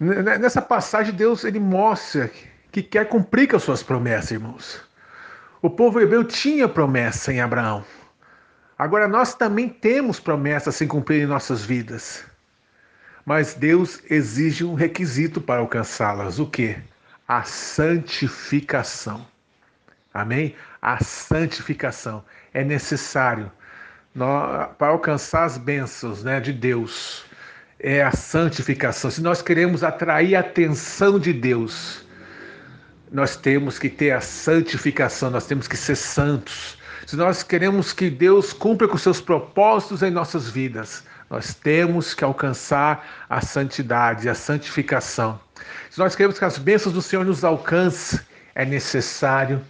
Nessa 0.00 0.62
passagem, 0.62 1.14
Deus 1.14 1.44
ele 1.44 1.60
mostra 1.60 2.30
que 2.72 2.82
quer 2.82 3.06
cumprir 3.06 3.48
com 3.48 3.56
as 3.56 3.62
suas 3.62 3.82
promessas, 3.82 4.30
irmãos. 4.30 4.80
O 5.60 5.68
povo 5.68 6.00
hebreu 6.00 6.24
tinha 6.24 6.66
promessa 6.66 7.30
em 7.30 7.40
Abraão. 7.40 7.84
Agora 8.78 9.06
nós 9.06 9.34
também 9.34 9.68
temos 9.68 10.18
promessas 10.18 10.74
sem 10.74 10.88
cumprir 10.88 11.22
em 11.22 11.26
nossas 11.26 11.62
vidas. 11.62 12.24
Mas 13.26 13.52
Deus 13.52 14.00
exige 14.08 14.64
um 14.64 14.72
requisito 14.72 15.38
para 15.38 15.60
alcançá-las: 15.60 16.38
o 16.38 16.46
que? 16.46 16.78
A 17.28 17.42
santificação. 17.42 19.26
Amém? 20.14 20.56
A 20.80 21.04
santificação 21.04 22.24
é 22.54 22.64
necessário 22.64 23.52
para 24.78 24.88
alcançar 24.88 25.44
as 25.44 25.58
bênçãos 25.58 26.24
né, 26.24 26.40
de 26.40 26.52
Deus, 26.52 27.24
é 27.82 28.02
a 28.02 28.12
santificação. 28.12 29.10
Se 29.10 29.22
nós 29.22 29.40
queremos 29.40 29.82
atrair 29.82 30.36
a 30.36 30.40
atenção 30.40 31.18
de 31.18 31.32
Deus, 31.32 32.04
nós 33.10 33.36
temos 33.36 33.78
que 33.78 33.88
ter 33.88 34.12
a 34.12 34.20
santificação, 34.20 35.30
nós 35.30 35.46
temos 35.46 35.66
que 35.66 35.76
ser 35.76 35.96
santos. 35.96 36.78
Se 37.06 37.16
nós 37.16 37.42
queremos 37.42 37.92
que 37.92 38.08
Deus 38.08 38.52
cumpra 38.52 38.86
com 38.86 38.96
seus 38.96 39.20
propósitos 39.20 40.02
em 40.02 40.10
nossas 40.10 40.48
vidas, 40.48 41.02
nós 41.28 41.54
temos 41.54 42.12
que 42.12 42.22
alcançar 42.22 43.24
a 43.28 43.40
santidade, 43.40 44.28
a 44.28 44.34
santificação. 44.34 45.40
Se 45.90 45.98
nós 45.98 46.14
queremos 46.14 46.38
que 46.38 46.44
as 46.44 46.58
bênçãos 46.58 46.94
do 46.94 47.02
Senhor 47.02 47.24
nos 47.24 47.44
alcancem, 47.44 48.20
é 48.54 48.64
necessário 48.64 49.60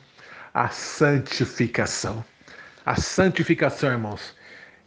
a 0.53 0.69
santificação. 0.69 2.25
A 2.85 2.97
santificação, 2.97 3.91
irmãos, 3.91 4.35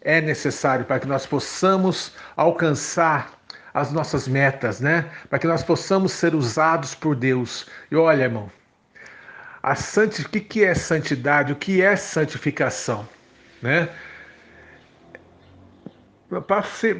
é 0.03 0.21
necessário 0.21 0.85
para 0.85 0.99
que 0.99 1.07
nós 1.07 1.25
possamos 1.25 2.13
alcançar 2.35 3.31
as 3.73 3.91
nossas 3.91 4.27
metas, 4.27 4.79
né? 4.79 5.09
Para 5.29 5.39
que 5.39 5.47
nós 5.47 5.63
possamos 5.63 6.11
ser 6.11 6.35
usados 6.35 6.93
por 6.93 7.15
Deus. 7.15 7.67
E 7.89 7.95
olha, 7.95 8.23
irmão, 8.23 8.51
a 9.63 9.75
santi... 9.75 10.21
o 10.21 10.29
que 10.29 10.63
é 10.63 10.75
santidade? 10.75 11.53
O 11.53 11.55
que 11.55 11.81
é 11.81 11.95
santificação? 11.95 13.07
Né? 13.61 13.89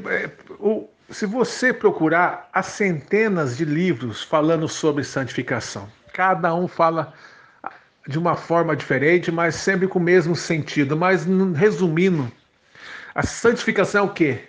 É, 0.10 0.30
se 1.10 1.26
você 1.26 1.74
procurar, 1.74 2.50
há 2.54 2.64
centenas 2.64 3.58
de 3.58 3.66
livros 3.66 4.24
falando 4.24 4.68
sobre 4.68 5.04
santificação. 5.04 5.88
Cada 6.14 6.56
um 6.56 6.68
fala 6.68 7.14
de 8.08 8.18
uma 8.18 8.36
forma 8.36 8.76
diferente, 8.76 9.32
mas 9.32 9.56
sempre 9.56 9.88
com 9.88 10.00
o 10.00 10.02
mesmo 10.02 10.36
sentido. 10.36 10.96
Mas 10.96 11.28
resumindo, 11.56 12.32
a 13.16 13.24
santificação 13.24 14.02
é 14.02 14.04
o 14.06 14.14
quê? 14.14 14.40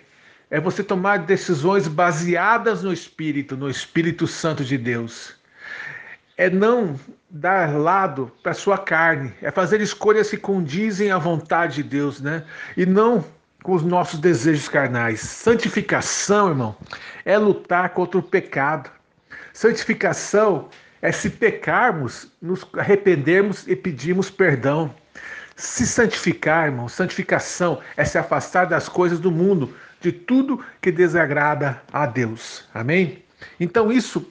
É 0.49 0.59
você 0.59 0.83
tomar 0.83 1.19
decisões 1.19 1.87
baseadas 1.87 2.83
no 2.83 2.93
Espírito, 2.93 3.57
no 3.57 3.69
Espírito 3.69 4.27
Santo 4.27 4.63
de 4.63 4.77
Deus. 4.77 5.35
É 6.37 6.49
não 6.49 6.99
dar 7.29 7.75
lado 7.75 8.31
para 8.43 8.53
sua 8.53 8.77
carne, 8.77 9.33
é 9.41 9.51
fazer 9.51 9.81
escolhas 9.81 10.29
que 10.29 10.37
condizem 10.37 11.11
à 11.11 11.17
vontade 11.17 11.75
de 11.75 11.83
Deus, 11.83 12.21
né? 12.21 12.43
E 12.75 12.85
não 12.85 13.23
com 13.63 13.73
os 13.73 13.83
nossos 13.83 14.19
desejos 14.19 14.69
carnais. 14.69 15.21
Santificação, 15.21 16.49
irmão, 16.49 16.75
é 17.25 17.37
lutar 17.37 17.89
contra 17.89 18.19
o 18.19 18.23
pecado. 18.23 18.91
Santificação 19.53 20.69
é 21.01 21.11
se 21.11 21.29
pecarmos, 21.29 22.31
nos 22.41 22.65
arrependermos 22.77 23.67
e 23.67 23.75
pedirmos 23.75 24.29
perdão. 24.29 24.93
Se 25.55 25.87
santificar, 25.87 26.65
irmão, 26.65 26.89
santificação 26.89 27.81
é 27.95 28.03
se 28.03 28.17
afastar 28.17 28.65
das 28.65 28.89
coisas 28.89 29.19
do 29.19 29.31
mundo, 29.31 29.73
de 30.01 30.11
tudo 30.11 30.63
que 30.81 30.91
desagrada 30.91 31.81
a 31.93 32.05
Deus. 32.05 32.67
Amém? 32.73 33.23
Então, 33.59 33.91
isso 33.91 34.29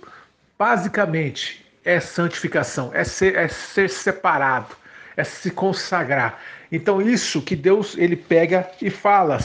basicamente 0.58 1.64
é 1.82 1.98
santificação, 1.98 2.90
é 2.92 3.04
ser, 3.04 3.36
é 3.36 3.48
ser 3.48 3.88
separado, 3.88 4.76
é 5.16 5.24
se 5.24 5.50
consagrar. 5.50 6.38
Então, 6.70 7.00
isso 7.00 7.40
que 7.40 7.56
Deus 7.56 7.96
ele 7.96 8.16
pega 8.16 8.70
e 8.80 8.90
fala 8.90 9.38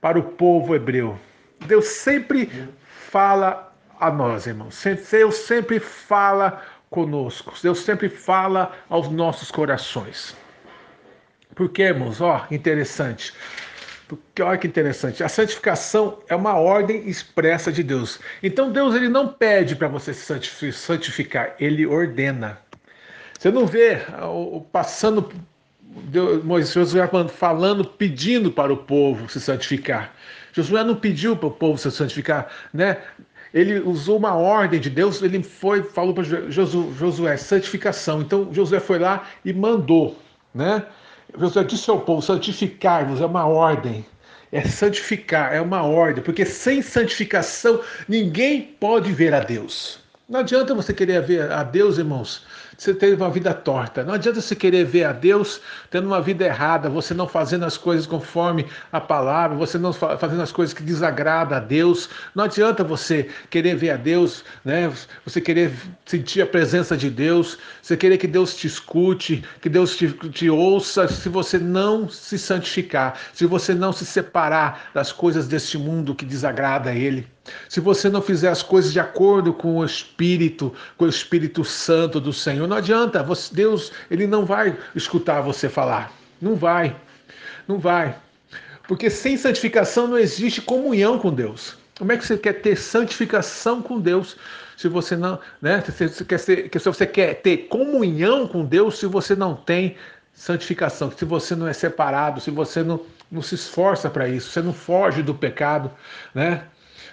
para 0.00 0.18
o 0.18 0.22
povo 0.22 0.74
hebreu. 0.74 1.18
Deus 1.66 1.86
sempre 1.86 2.50
fala 3.10 3.72
a 3.98 4.10
nós, 4.10 4.46
irmãos. 4.46 4.82
Deus 5.10 5.36
sempre 5.36 5.78
fala 5.78 6.62
conosco. 6.88 7.54
Deus 7.62 7.80
sempre 7.80 8.08
fala 8.08 8.74
aos 8.88 9.08
nossos 9.08 9.50
corações. 9.50 10.34
Porque, 11.54 11.82
irmãos, 11.82 12.20
ó, 12.20 12.46
interessante. 12.50 13.32
Porque 14.10 14.42
olha 14.42 14.58
que 14.58 14.66
interessante, 14.66 15.22
a 15.22 15.28
santificação 15.28 16.18
é 16.26 16.34
uma 16.34 16.54
ordem 16.54 17.08
expressa 17.08 17.70
de 17.70 17.84
Deus. 17.84 18.18
Então 18.42 18.72
Deus 18.72 18.96
ele 18.96 19.08
não 19.08 19.28
pede 19.28 19.76
para 19.76 19.86
você 19.86 20.12
se 20.12 20.72
santificar, 20.72 21.54
ele 21.60 21.86
ordena. 21.86 22.58
Você 23.38 23.52
não 23.52 23.66
vê 23.66 24.02
o 24.24 24.60
passando 24.60 25.30
Deus, 25.80 26.42
Moisés 26.42 26.74
Josué 26.74 27.08
falando, 27.28 27.84
pedindo 27.84 28.50
para 28.50 28.72
o 28.72 28.76
povo 28.76 29.28
se 29.28 29.40
santificar. 29.40 30.12
Josué 30.52 30.82
não 30.82 30.96
pediu 30.96 31.36
para 31.36 31.46
o 31.46 31.52
povo 31.52 31.78
se 31.78 31.88
santificar, 31.92 32.50
né? 32.74 32.96
Ele 33.54 33.78
usou 33.78 34.18
uma 34.18 34.34
ordem 34.34 34.80
de 34.80 34.90
Deus, 34.90 35.22
ele 35.22 35.40
foi, 35.42 35.84
falou 35.84 36.14
para 36.14 36.24
Josué, 36.24 37.36
santificação. 37.36 38.22
Então 38.22 38.52
Josué 38.52 38.80
foi 38.80 38.98
lá 38.98 39.28
e 39.44 39.52
mandou, 39.52 40.18
né? 40.52 40.84
Josué 41.38 41.64
disse 41.64 41.90
ao 41.90 42.00
povo: 42.00 42.22
santificar-vos 42.22 43.20
é 43.20 43.26
uma 43.26 43.46
ordem. 43.46 44.04
É 44.52 44.62
santificar, 44.62 45.54
é 45.54 45.60
uma 45.60 45.82
ordem, 45.82 46.24
porque 46.24 46.44
sem 46.44 46.82
santificação 46.82 47.80
ninguém 48.08 48.62
pode 48.80 49.12
ver 49.12 49.32
a 49.32 49.40
Deus. 49.40 50.00
Não 50.28 50.40
adianta 50.40 50.74
você 50.74 50.92
querer 50.92 51.22
ver 51.22 51.52
a 51.52 51.62
Deus, 51.62 51.98
irmãos, 51.98 52.44
você 52.80 52.94
teve 52.94 53.14
uma 53.14 53.28
vida 53.28 53.52
torta. 53.52 54.02
Não 54.02 54.14
adianta 54.14 54.40
você 54.40 54.56
querer 54.56 54.86
ver 54.86 55.04
a 55.04 55.12
Deus 55.12 55.60
tendo 55.90 56.06
uma 56.06 56.20
vida 56.22 56.46
errada, 56.46 56.88
você 56.88 57.12
não 57.12 57.28
fazendo 57.28 57.66
as 57.66 57.76
coisas 57.76 58.06
conforme 58.06 58.64
a 58.90 58.98
palavra, 58.98 59.54
você 59.54 59.76
não 59.76 59.92
fazendo 59.92 60.40
as 60.40 60.50
coisas 60.50 60.72
que 60.72 60.82
desagrada 60.82 61.58
a 61.58 61.60
Deus. 61.60 62.08
Não 62.34 62.44
adianta 62.44 62.82
você 62.82 63.28
querer 63.50 63.76
ver 63.76 63.90
a 63.90 63.96
Deus, 63.98 64.42
né? 64.64 64.90
Você 65.26 65.42
querer 65.42 65.74
sentir 66.06 66.40
a 66.40 66.46
presença 66.46 66.96
de 66.96 67.10
Deus, 67.10 67.58
você 67.82 67.98
querer 67.98 68.16
que 68.16 68.26
Deus 68.26 68.56
te 68.56 68.66
escute, 68.66 69.44
que 69.60 69.68
Deus 69.68 69.94
te, 69.94 70.10
te 70.30 70.48
ouça, 70.48 71.06
se 71.06 71.28
você 71.28 71.58
não 71.58 72.08
se 72.08 72.38
santificar, 72.38 73.14
se 73.34 73.44
você 73.44 73.74
não 73.74 73.92
se 73.92 74.06
separar 74.06 74.90
das 74.94 75.12
coisas 75.12 75.46
deste 75.46 75.76
mundo 75.76 76.14
que 76.14 76.24
desagrada 76.24 76.88
a 76.88 76.94
Ele. 76.94 77.28
Se 77.68 77.80
você 77.80 78.08
não 78.08 78.20
fizer 78.20 78.48
as 78.48 78.62
coisas 78.62 78.92
de 78.92 79.00
acordo 79.00 79.52
com 79.52 79.76
o 79.76 79.84
Espírito, 79.84 80.72
com 80.96 81.04
o 81.04 81.08
Espírito 81.08 81.64
Santo 81.64 82.20
do 82.20 82.32
Senhor, 82.32 82.68
não 82.70 82.76
adianta. 82.76 83.22
Você, 83.22 83.52
Deus, 83.54 83.92
ele 84.10 84.26
não 84.26 84.46
vai 84.46 84.76
escutar 84.94 85.40
você 85.40 85.68
falar. 85.68 86.12
Não 86.40 86.54
vai. 86.54 86.96
Não 87.66 87.78
vai. 87.78 88.16
Porque 88.86 89.10
sem 89.10 89.36
santificação 89.36 90.06
não 90.06 90.18
existe 90.18 90.62
comunhão 90.62 91.18
com 91.18 91.34
Deus. 91.34 91.76
Como 91.98 92.12
é 92.12 92.16
que 92.16 92.24
você 92.24 92.38
quer 92.38 92.54
ter 92.54 92.76
santificação 92.76 93.82
com 93.82 94.00
Deus 94.00 94.36
se 94.76 94.88
você 94.88 95.16
não, 95.16 95.38
né? 95.60 95.82
Se 95.82 96.08
você 96.08 96.24
quer, 96.24 96.38
ser, 96.38 96.70
se 96.72 96.88
você 96.88 97.06
quer 97.06 97.34
ter 97.42 97.68
comunhão 97.68 98.46
com 98.46 98.64
Deus 98.64 98.98
se 98.98 99.06
você 99.06 99.34
não 99.36 99.54
tem 99.54 99.96
santificação, 100.32 101.10
se 101.10 101.24
você 101.24 101.54
não 101.54 101.68
é 101.68 101.72
separado, 101.72 102.40
se 102.40 102.50
você 102.50 102.82
não, 102.82 103.00
não 103.30 103.42
se 103.42 103.56
esforça 103.56 104.08
para 104.08 104.28
isso, 104.28 104.50
você 104.50 104.62
não 104.62 104.72
foge 104.72 105.22
do 105.22 105.34
pecado, 105.34 105.90
né? 106.34 106.62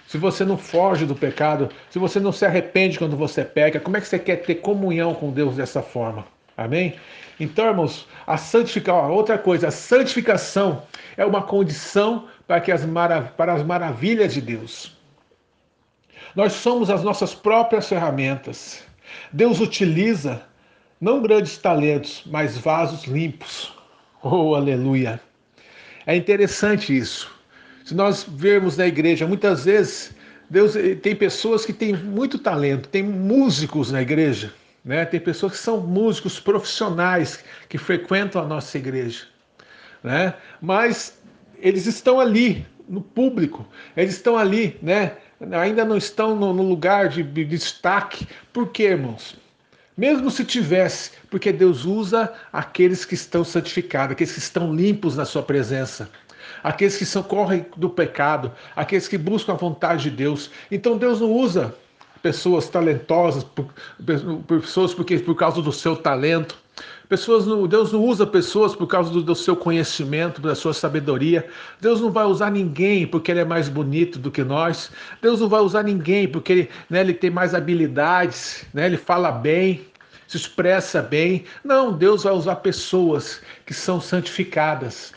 Se 0.06 0.16
você 0.18 0.44
não 0.44 0.56
foge 0.56 1.04
do 1.04 1.14
pecado, 1.14 1.68
se 1.90 1.98
você 1.98 2.18
não 2.18 2.32
se 2.32 2.44
arrepende 2.44 2.98
quando 2.98 3.16
você 3.16 3.44
peca, 3.44 3.80
como 3.80 3.96
é 3.96 4.00
que 4.00 4.08
você 4.08 4.18
quer 4.18 4.36
ter 4.36 4.56
comunhão 4.56 5.14
com 5.14 5.30
Deus 5.30 5.56
dessa 5.56 5.82
forma? 5.82 6.26
Amém? 6.56 6.96
Então, 7.38 7.66
irmãos, 7.66 8.08
a 8.26 8.36
santificação, 8.36 9.12
outra 9.12 9.38
coisa, 9.38 9.68
a 9.68 9.70
santificação 9.70 10.82
é 11.16 11.24
uma 11.24 11.42
condição 11.42 12.26
para, 12.46 12.60
que 12.60 12.72
as, 12.72 12.84
marav 12.84 13.28
para 13.36 13.52
as 13.54 13.62
maravilhas 13.62 14.34
de 14.34 14.40
Deus. 14.40 14.96
Nós 16.34 16.52
somos 16.54 16.90
as 16.90 17.04
nossas 17.04 17.34
próprias 17.34 17.88
ferramentas. 17.88 18.82
Deus 19.32 19.60
utiliza 19.60 20.42
não 21.00 21.22
grandes 21.22 21.58
talentos, 21.58 22.22
mas 22.26 22.58
vasos 22.58 23.04
limpos. 23.04 23.72
Oh, 24.22 24.54
aleluia! 24.54 25.20
É 26.04 26.16
interessante 26.16 26.96
isso. 26.96 27.37
Se 27.88 27.94
nós 27.94 28.22
vermos 28.22 28.76
na 28.76 28.86
igreja, 28.86 29.26
muitas 29.26 29.64
vezes 29.64 30.14
Deus 30.50 30.76
eh, 30.76 30.94
tem 30.94 31.16
pessoas 31.16 31.64
que 31.64 31.72
têm 31.72 31.96
muito 31.96 32.38
talento, 32.38 32.86
tem 32.86 33.02
músicos 33.02 33.90
na 33.90 34.02
igreja, 34.02 34.52
né? 34.84 35.06
Tem 35.06 35.18
pessoas 35.18 35.52
que 35.52 35.58
são 35.58 35.80
músicos 35.80 36.38
profissionais 36.38 37.42
que 37.66 37.78
frequentam 37.78 38.42
a 38.42 38.46
nossa 38.46 38.76
igreja, 38.76 39.24
né? 40.04 40.34
Mas 40.60 41.18
eles 41.60 41.86
estão 41.86 42.20
ali 42.20 42.66
no 42.86 43.00
público, 43.00 43.66
eles 43.96 44.16
estão 44.16 44.36
ali, 44.36 44.76
né? 44.82 45.12
Ainda 45.50 45.82
não 45.82 45.96
estão 45.96 46.36
no, 46.36 46.52
no 46.52 46.64
lugar 46.64 47.08
de, 47.08 47.22
de 47.22 47.42
destaque. 47.42 48.28
Por 48.52 48.68
quê, 48.68 48.88
irmãos? 48.88 49.34
Mesmo 49.96 50.30
se 50.30 50.44
tivesse, 50.44 51.12
porque 51.30 51.50
Deus 51.50 51.86
usa 51.86 52.34
aqueles 52.52 53.06
que 53.06 53.14
estão 53.14 53.42
santificados, 53.42 54.12
aqueles 54.12 54.34
que 54.34 54.40
estão 54.40 54.74
limpos 54.74 55.16
na 55.16 55.24
sua 55.24 55.42
presença 55.42 56.10
aqueles 56.62 56.96
que 56.96 57.06
socorrem 57.06 57.66
do 57.76 57.88
pecado, 57.90 58.52
aqueles 58.74 59.08
que 59.08 59.18
buscam 59.18 59.52
a 59.52 59.56
vontade 59.56 60.04
de 60.04 60.10
Deus. 60.10 60.50
Então 60.70 60.96
Deus 60.96 61.20
não 61.20 61.32
usa 61.32 61.74
pessoas 62.22 62.68
talentosas, 62.68 63.46
pessoas 64.46 64.92
porque 64.94 65.18
por 65.18 65.34
causa 65.34 65.62
do 65.62 65.72
seu 65.72 65.96
talento. 65.96 66.56
Pessoas 67.08 67.46
não, 67.46 67.66
Deus 67.66 67.90
não 67.90 68.04
usa 68.04 68.26
pessoas 68.26 68.76
por 68.76 68.86
causa 68.86 69.10
do, 69.10 69.22
do, 69.22 69.34
seu 69.34 69.56
conhecimento, 69.56 70.42
da 70.42 70.54
sua 70.54 70.74
sabedoria. 70.74 71.48
Deus 71.80 72.00
não 72.00 72.10
vai 72.10 72.24
usar 72.26 72.50
ninguém 72.50 73.06
porque 73.06 73.30
ele 73.30 73.40
é 73.40 73.44
mais 73.44 73.68
bonito 73.68 74.18
do 74.18 74.30
que 74.30 74.44
nós. 74.44 74.90
Deus 75.22 75.40
não 75.40 75.48
vai 75.48 75.60
usar 75.60 75.82
ninguém 75.82 76.28
porque 76.28 76.52
ele, 76.52 76.70
né, 76.90 77.00
ele 77.00 77.14
tem 77.14 77.30
mais 77.30 77.54
habilidades, 77.54 78.66
né, 78.74 78.86
ele 78.86 78.98
fala 78.98 79.32
bem, 79.32 79.86
se 80.26 80.36
expressa 80.36 81.00
bem. 81.00 81.44
Não, 81.64 81.92
Deus 81.92 82.24
vai 82.24 82.32
usar 82.34 82.56
pessoas 82.56 83.40
que 83.64 83.72
são 83.72 84.00
santificadas, 84.00 85.14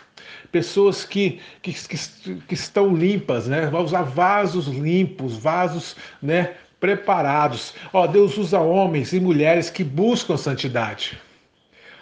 pessoas 0.51 1.05
que, 1.05 1.39
que, 1.61 1.73
que, 1.73 2.35
que 2.47 2.53
estão 2.53 2.95
limpas, 2.95 3.47
né? 3.47 3.67
Vai 3.67 3.81
usar 3.81 4.03
vasos 4.03 4.67
limpos, 4.67 5.37
vasos, 5.37 5.95
né? 6.21 6.53
Preparados. 6.79 7.73
Ó, 7.93 8.07
Deus 8.07 8.37
usa 8.37 8.59
homens 8.59 9.13
e 9.13 9.19
mulheres 9.19 9.69
que 9.69 9.83
buscam 9.83 10.33
a 10.33 10.37
santidade. 10.37 11.17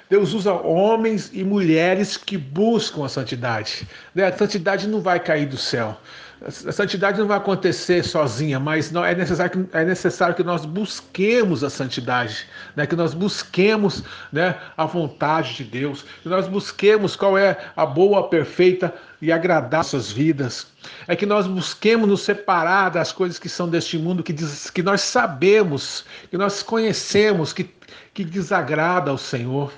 Deus 0.09 0.33
usa 0.33 0.53
homens 0.53 1.29
e 1.33 1.43
mulheres 1.43 2.17
que 2.17 2.35
buscam 2.37 3.05
a 3.05 3.09
santidade. 3.09 3.87
Né? 4.15 4.25
A 4.25 4.35
santidade 4.35 4.87
não 4.87 5.01
vai 5.01 5.19
cair 5.19 5.45
do 5.45 5.57
céu. 5.57 5.95
A 6.41 6.71
santidade 6.71 7.19
não 7.19 7.27
vai 7.27 7.37
acontecer 7.37 8.01
sozinha, 8.03 8.61
mas 8.61 8.95
é, 8.95 9.13
necessário 9.13 9.51
que, 9.51 9.77
é 9.77 9.83
necessário 9.83 10.33
que 10.33 10.43
nós 10.43 10.65
busquemos 10.65 11.65
a 11.65 11.69
santidade, 11.69 12.47
né? 12.77 12.87
que 12.87 12.95
nós 12.95 13.13
busquemos 13.13 14.03
né, 14.31 14.55
a 14.77 14.85
vontade 14.85 15.55
de 15.55 15.63
Deus, 15.65 16.05
que 16.23 16.29
nós 16.29 16.47
busquemos 16.47 17.17
qual 17.17 17.37
é 17.37 17.57
a 17.75 17.85
boa, 17.85 18.29
perfeita 18.29 18.93
e 19.21 19.33
agradar 19.33 19.83
nossas 19.89 20.11
vidas. 20.11 20.67
É 21.07 21.15
que 21.15 21.25
nós 21.25 21.45
busquemos 21.47 22.07
nos 22.07 22.21
separar 22.21 22.89
das 22.89 23.11
coisas 23.11 23.37
que 23.37 23.49
são 23.49 23.67
deste 23.67 23.97
mundo, 23.97 24.23
que, 24.23 24.31
diz, 24.31 24.69
que 24.69 24.81
nós 24.81 25.01
sabemos, 25.01 26.05
que 26.29 26.37
nós 26.37 26.63
conhecemos, 26.63 27.51
que, 27.51 27.69
que 28.13 28.23
desagrada 28.23 29.11
ao 29.11 29.17
Senhor. 29.17 29.73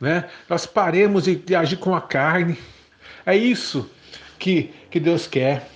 Né? 0.00 0.24
Nós 0.48 0.64
paremos 0.64 1.24
de, 1.24 1.36
de 1.36 1.54
agir 1.54 1.76
com 1.76 1.94
a 1.94 2.00
carne. 2.00 2.56
É 3.26 3.36
isso 3.36 3.90
que, 4.38 4.72
que 4.90 4.98
Deus 4.98 5.26
quer. 5.26 5.68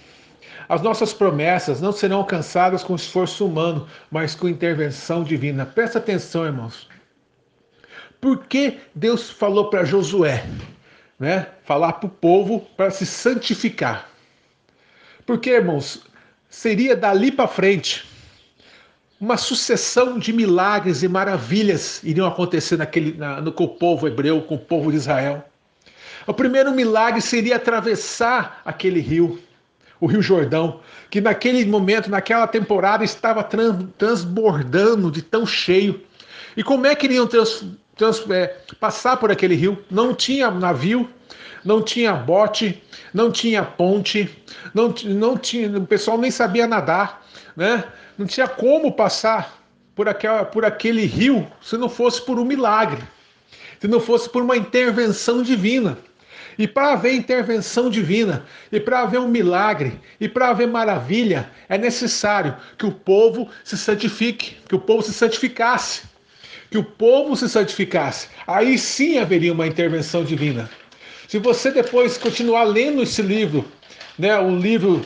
As 0.68 0.82
nossas 0.82 1.12
promessas 1.12 1.80
não 1.80 1.92
serão 1.92 2.18
alcançadas 2.18 2.82
com 2.82 2.94
esforço 2.94 3.46
humano, 3.46 3.86
mas 4.10 4.34
com 4.34 4.48
intervenção 4.48 5.22
divina. 5.24 5.66
Presta 5.66 5.98
atenção, 5.98 6.44
irmãos. 6.44 6.88
Por 8.20 8.46
que 8.46 8.78
Deus 8.94 9.30
falou 9.30 9.68
para 9.68 9.84
Josué, 9.84 10.44
né? 11.18 11.48
Falar 11.64 11.94
para 11.94 12.06
o 12.06 12.10
povo 12.10 12.60
para 12.76 12.90
se 12.90 13.04
santificar? 13.04 14.08
Porque, 15.26 15.50
irmãos, 15.50 16.02
seria 16.48 16.94
dali 16.94 17.32
para 17.32 17.48
frente 17.48 18.06
uma 19.22 19.36
sucessão 19.36 20.18
de 20.18 20.32
milagres 20.32 21.04
e 21.04 21.08
maravilhas 21.08 22.02
iriam 22.02 22.26
acontecer 22.26 22.76
naquele, 22.76 23.16
na, 23.16 23.40
no, 23.40 23.52
com 23.52 23.62
o 23.62 23.68
povo 23.68 24.08
hebreu, 24.08 24.42
com 24.42 24.56
o 24.56 24.58
povo 24.58 24.90
de 24.90 24.96
Israel. 24.96 25.44
O 26.26 26.34
primeiro 26.34 26.72
milagre 26.72 27.20
seria 27.20 27.54
atravessar 27.54 28.60
aquele 28.64 28.98
rio, 28.98 29.40
o 30.02 30.06
Rio 30.06 30.20
Jordão, 30.20 30.80
que 31.08 31.20
naquele 31.20 31.64
momento, 31.64 32.10
naquela 32.10 32.48
temporada, 32.48 33.04
estava 33.04 33.40
trans, 33.44 33.86
transbordando 33.96 35.12
de 35.12 35.22
tão 35.22 35.46
cheio. 35.46 36.02
E 36.56 36.64
como 36.64 36.88
é 36.88 36.94
que 36.96 37.06
iriam 37.06 37.24
trans, 37.24 37.64
trans, 37.96 38.28
é, 38.28 38.48
passar 38.80 39.16
por 39.16 39.30
aquele 39.30 39.54
rio? 39.54 39.78
Não 39.88 40.12
tinha 40.12 40.50
navio, 40.50 41.08
não 41.64 41.80
tinha 41.80 42.14
bote, 42.14 42.82
não 43.14 43.30
tinha 43.30 43.62
ponte, 43.62 44.28
não, 44.74 44.92
não 45.04 45.38
tinha, 45.38 45.78
o 45.78 45.86
pessoal 45.86 46.18
nem 46.18 46.32
sabia 46.32 46.66
nadar, 46.66 47.24
né? 47.56 47.84
Não 48.18 48.26
tinha 48.26 48.48
como 48.48 48.90
passar 48.90 49.56
por, 49.94 50.08
aquela, 50.08 50.44
por 50.44 50.64
aquele 50.64 51.04
rio 51.06 51.46
se 51.60 51.76
não 51.76 51.88
fosse 51.88 52.20
por 52.22 52.40
um 52.40 52.44
milagre, 52.44 53.00
se 53.80 53.86
não 53.86 54.00
fosse 54.00 54.28
por 54.28 54.42
uma 54.42 54.56
intervenção 54.56 55.44
divina. 55.44 55.96
E 56.58 56.66
para 56.66 56.92
haver 56.92 57.14
intervenção 57.14 57.88
divina, 57.88 58.44
e 58.70 58.78
para 58.78 59.00
haver 59.00 59.20
um 59.20 59.28
milagre, 59.28 59.98
e 60.20 60.28
para 60.28 60.48
haver 60.48 60.68
maravilha, 60.68 61.50
é 61.68 61.78
necessário 61.78 62.56
que 62.78 62.86
o 62.86 62.92
povo 62.92 63.48
se 63.64 63.76
santifique, 63.76 64.56
que 64.68 64.74
o 64.74 64.80
povo 64.80 65.02
se 65.02 65.12
santificasse, 65.12 66.02
que 66.70 66.78
o 66.78 66.84
povo 66.84 67.36
se 67.36 67.48
santificasse. 67.48 68.28
Aí 68.46 68.78
sim 68.78 69.18
haveria 69.18 69.52
uma 69.52 69.66
intervenção 69.66 70.24
divina. 70.24 70.68
Se 71.28 71.38
você 71.38 71.70
depois 71.70 72.18
continuar 72.18 72.64
lendo 72.64 73.02
esse 73.02 73.22
livro, 73.22 73.64
né, 74.18 74.38
o 74.38 74.54
livro 74.56 75.02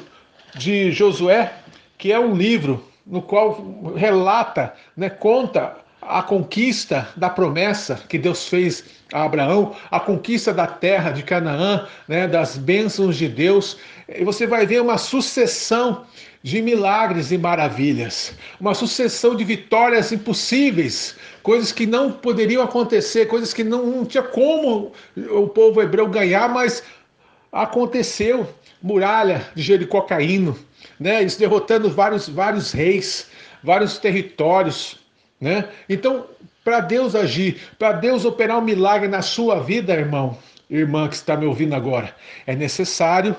de 0.55 0.91
Josué, 0.91 1.53
que 1.97 2.13
é 2.13 2.19
um 2.19 2.35
livro 2.35 2.85
no 3.07 3.23
qual 3.23 3.93
relata, 3.95 4.75
né, 4.97 5.09
conta 5.09 5.77
a 6.09 6.23
conquista 6.23 7.09
da 7.16 7.29
promessa 7.29 8.01
que 8.09 8.19
Deus 8.19 8.49
fez 8.49 8.85
a 9.12 9.25
Abraão, 9.25 9.75
a 9.90 10.01
conquista 10.01 10.53
da 10.53 10.66
terra 10.66 11.11
de 11.11 11.23
Canaã, 11.23 11.87
né, 12.09 12.27
das 12.27 12.57
bênçãos 12.57 13.16
de 13.16 13.29
Deus, 13.29 13.77
e 14.09 14.25
você 14.25 14.47
vai 14.47 14.66
ver 14.66 14.81
uma 14.81 14.99
sucessão 14.99 16.05
de 16.42 16.62
milagres 16.62 17.33
e 17.33 17.38
maravilhas, 17.38 18.35
uma 18.61 18.75
sucessão 18.75 19.35
de 19.35 19.42
vitórias 19.42 20.12
impossíveis, 20.12 21.16
coisas 21.42 21.73
que 21.73 21.87
não 21.87 22.12
poderiam 22.12 22.62
acontecer, 22.62 23.27
coisas 23.27 23.53
que 23.53 23.64
não, 23.64 23.85
não 23.87 24.05
tinha 24.05 24.23
como 24.23 24.92
o 25.16 25.49
povo 25.49 25.83
hebreu 25.83 26.09
ganhar, 26.09 26.49
mas 26.49 26.83
aconteceu. 27.51 28.49
Muralha 28.83 29.45
de 29.55 29.62
Jericó 29.62 30.03
caindo, 30.03 30.57
né? 31.01 31.23
Eles 31.23 31.37
derrotando 31.37 31.90
vários, 31.90 32.29
vários 32.29 32.71
reis, 32.71 33.29
vários 33.64 33.99
territórios, 33.99 34.99
né? 35.40 35.68
Então, 35.88 36.27
para 36.64 36.81
Deus 36.81 37.14
agir, 37.14 37.61
para 37.79 37.92
Deus 37.92 38.25
operar 38.25 38.59
um 38.59 38.62
milagre 38.62 39.09
na 39.09 39.22
sua 39.22 39.61
vida, 39.61 39.94
irmão, 39.94 40.37
irmã 40.68 41.09
que 41.09 41.14
está 41.14 41.37
me 41.37 41.46
ouvindo 41.46 41.75
agora, 41.75 42.14
é 42.46 42.55
necessário 42.55 43.37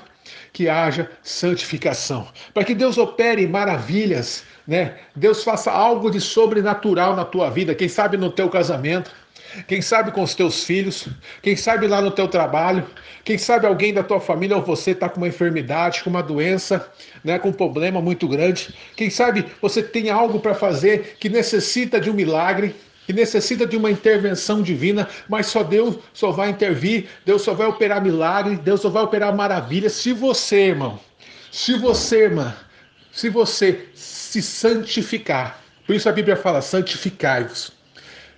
que 0.52 0.68
haja 0.68 1.10
santificação, 1.22 2.28
para 2.52 2.64
que 2.64 2.74
Deus 2.74 2.98
opere 2.98 3.46
maravilhas, 3.46 4.44
né? 4.66 4.96
Deus 5.14 5.42
faça 5.42 5.70
algo 5.70 6.10
de 6.10 6.20
sobrenatural 6.20 7.14
na 7.16 7.24
tua 7.24 7.50
vida, 7.50 7.74
quem 7.74 7.88
sabe 7.88 8.16
no 8.16 8.30
teu 8.30 8.48
casamento, 8.48 9.10
quem 9.66 9.80
sabe 9.80 10.10
com 10.10 10.22
os 10.22 10.34
teus 10.34 10.64
filhos, 10.64 11.08
quem 11.42 11.56
sabe 11.56 11.86
lá 11.86 12.00
no 12.00 12.10
teu 12.10 12.28
trabalho, 12.28 12.86
quem 13.24 13.38
sabe 13.38 13.66
alguém 13.66 13.92
da 13.92 14.02
tua 14.02 14.20
família 14.20 14.56
ou 14.56 14.62
você 14.62 14.90
está 14.90 15.08
com 15.08 15.18
uma 15.18 15.28
enfermidade, 15.28 16.02
com 16.02 16.10
uma 16.10 16.22
doença, 16.22 16.90
né, 17.24 17.38
com 17.38 17.48
um 17.48 17.52
problema 17.52 18.00
muito 18.00 18.28
grande. 18.28 18.74
Quem 18.96 19.10
sabe 19.10 19.46
você 19.60 19.82
tem 19.82 20.10
algo 20.10 20.40
para 20.40 20.54
fazer 20.54 21.16
que 21.18 21.28
necessita 21.28 22.00
de 22.00 22.10
um 22.10 22.14
milagre, 22.14 22.74
que 23.06 23.12
necessita 23.12 23.66
de 23.66 23.76
uma 23.76 23.90
intervenção 23.90 24.60
divina, 24.60 25.08
mas 25.28 25.46
só 25.46 25.62
Deus 25.62 25.98
só 26.12 26.30
vai 26.30 26.50
intervir, 26.50 27.06
Deus 27.24 27.42
só 27.42 27.54
vai 27.54 27.66
operar 27.66 28.02
milagre, 28.02 28.56
Deus 28.56 28.82
só 28.82 28.90
vai 28.90 29.02
operar 29.02 29.34
maravilha 29.34 29.88
se 29.88 30.12
você, 30.12 30.68
irmão, 30.68 31.00
se 31.50 31.74
você, 31.78 32.24
irmã, 32.24 32.54
se 33.10 33.30
você 33.30 33.86
se 33.94 34.42
santificar. 34.42 35.62
Por 35.86 35.96
isso 35.96 36.06
a 36.06 36.12
Bíblia 36.12 36.36
fala: 36.36 36.60
santificai-vos 36.60 37.77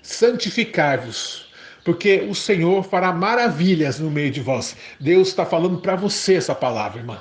santificai-vos, 0.03 1.51
porque 1.85 2.27
o 2.29 2.35
Senhor 2.35 2.83
fará 2.85 3.13
maravilhas 3.13 3.99
no 3.99 4.11
meio 4.11 4.31
de 4.31 4.41
vós. 4.41 4.77
Deus 4.99 5.29
está 5.29 5.45
falando 5.47 5.79
para 5.79 5.97
você 5.97 6.35
essa 6.35 6.55
palavra, 6.55 7.01
irmã. 7.01 7.19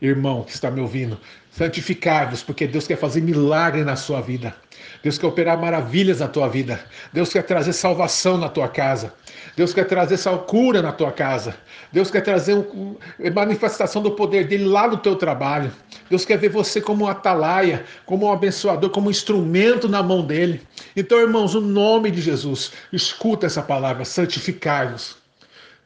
Irmão 0.00 0.42
que 0.42 0.52
está 0.52 0.70
me 0.70 0.80
ouvindo, 0.80 1.18
santificai-vos, 1.50 2.42
porque 2.42 2.66
Deus 2.66 2.86
quer 2.86 2.98
fazer 2.98 3.22
milagre 3.22 3.82
na 3.82 3.96
sua 3.96 4.20
vida. 4.20 4.54
Deus 5.02 5.16
quer 5.16 5.26
operar 5.26 5.58
maravilhas 5.58 6.20
na 6.20 6.28
tua 6.28 6.48
vida. 6.48 6.84
Deus 7.12 7.32
quer 7.32 7.42
trazer 7.42 7.72
salvação 7.72 8.36
na 8.36 8.48
tua 8.48 8.68
casa. 8.68 9.14
Deus 9.56 9.72
quer 9.72 9.86
trazer 9.86 10.18
cura 10.46 10.82
na 10.82 10.92
tua 10.92 11.10
casa. 11.10 11.56
Deus 11.90 12.10
quer 12.10 12.20
trazer 12.20 12.52
uma 12.52 13.30
manifestação 13.34 14.02
do 14.02 14.10
poder 14.10 14.46
dele 14.46 14.66
lá 14.66 14.86
no 14.86 14.98
teu 14.98 15.16
trabalho. 15.16 15.72
Deus 16.10 16.26
quer 16.26 16.36
ver 16.36 16.50
você 16.50 16.78
como 16.78 17.06
um 17.06 17.08
atalaia, 17.08 17.82
como 18.04 18.26
um 18.26 18.32
abençoador, 18.32 18.90
como 18.90 19.08
um 19.08 19.10
instrumento 19.10 19.88
na 19.88 20.02
mão 20.02 20.24
dele. 20.24 20.60
Então, 20.94 21.18
irmãos, 21.18 21.54
no 21.54 21.62
nome 21.62 22.10
de 22.10 22.20
Jesus, 22.20 22.70
escuta 22.92 23.46
essa 23.46 23.62
palavra, 23.62 24.04
santificai-vos. 24.04 25.16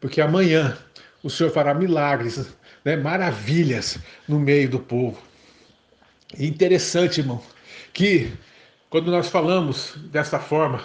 Porque 0.00 0.20
amanhã 0.20 0.76
o 1.22 1.30
Senhor 1.30 1.50
fará 1.50 1.72
milagres, 1.72 2.52
né, 2.84 2.96
maravilhas 2.96 3.98
no 4.26 4.40
meio 4.40 4.68
do 4.68 4.80
povo. 4.80 5.16
E 6.36 6.44
interessante, 6.44 7.20
irmão, 7.20 7.40
que 7.92 8.32
quando 8.88 9.12
nós 9.12 9.28
falamos 9.28 9.94
dessa 10.10 10.40
forma, 10.40 10.84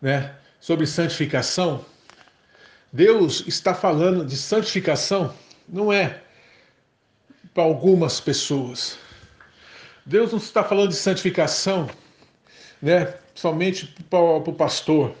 né, 0.00 0.34
sobre 0.60 0.86
santificação, 0.86 1.82
Deus 2.92 3.42
está 3.46 3.72
falando 3.72 4.24
de 4.24 4.36
santificação, 4.36 5.34
não 5.66 5.90
é 5.90 6.22
para 7.54 7.62
algumas 7.62 8.20
pessoas. 8.20 8.98
Deus 10.04 10.32
não 10.32 10.38
está 10.38 10.62
falando 10.62 10.90
de 10.90 10.96
santificação, 10.96 11.88
né, 12.82 13.14
somente 13.34 13.86
para 14.10 14.18
o 14.18 14.52
pastor 14.52 15.14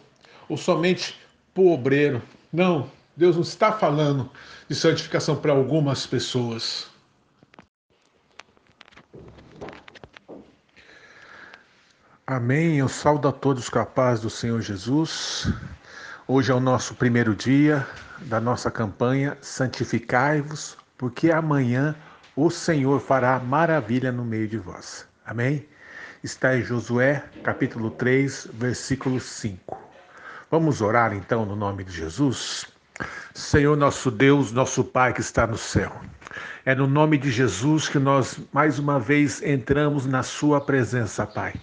ou 0.48 0.56
somente 0.58 1.18
para 1.54 1.62
o 1.62 1.72
obreiro. 1.72 2.20
Não, 2.52 2.90
Deus 3.16 3.36
não 3.36 3.42
está 3.42 3.72
falando 3.72 4.30
de 4.68 4.74
santificação 4.74 5.36
para 5.36 5.52
algumas 5.52 6.06
pessoas. 6.06 6.90
Amém. 12.26 12.78
Eu 12.78 12.88
saúdo 12.88 13.28
a 13.28 13.32
todos 13.32 13.68
capazes 13.68 14.22
do 14.22 14.30
Senhor 14.30 14.60
Jesus. 14.60 15.52
Hoje 16.28 16.52
é 16.52 16.54
o 16.54 16.60
nosso 16.60 16.94
primeiro 16.94 17.34
dia 17.34 17.84
da 18.20 18.40
nossa 18.40 18.70
campanha 18.70 19.36
Santificai-vos, 19.40 20.76
porque 20.96 21.32
amanhã 21.32 21.96
o 22.36 22.48
Senhor 22.48 23.00
fará 23.00 23.40
maravilha 23.40 24.12
no 24.12 24.24
meio 24.24 24.46
de 24.46 24.56
vós. 24.56 25.04
Amém? 25.26 25.66
Está 26.22 26.56
em 26.56 26.62
Josué, 26.62 27.24
capítulo 27.42 27.90
3, 27.90 28.46
versículo 28.52 29.18
5. 29.18 29.76
Vamos 30.48 30.80
orar 30.80 31.12
então 31.12 31.44
no 31.44 31.56
nome 31.56 31.82
de 31.82 31.92
Jesus? 31.92 32.66
Senhor 33.34 33.76
nosso 33.76 34.08
Deus, 34.08 34.52
nosso 34.52 34.84
Pai 34.84 35.12
que 35.12 35.20
está 35.20 35.44
no 35.44 35.58
céu. 35.58 35.92
É 36.64 36.74
no 36.74 36.86
nome 36.86 37.18
de 37.18 37.30
Jesus 37.30 37.88
que 37.88 37.98
nós 37.98 38.40
mais 38.52 38.78
uma 38.78 38.98
vez 38.98 39.42
entramos 39.42 40.06
na 40.06 40.22
Sua 40.22 40.60
presença, 40.60 41.26
Pai. 41.26 41.54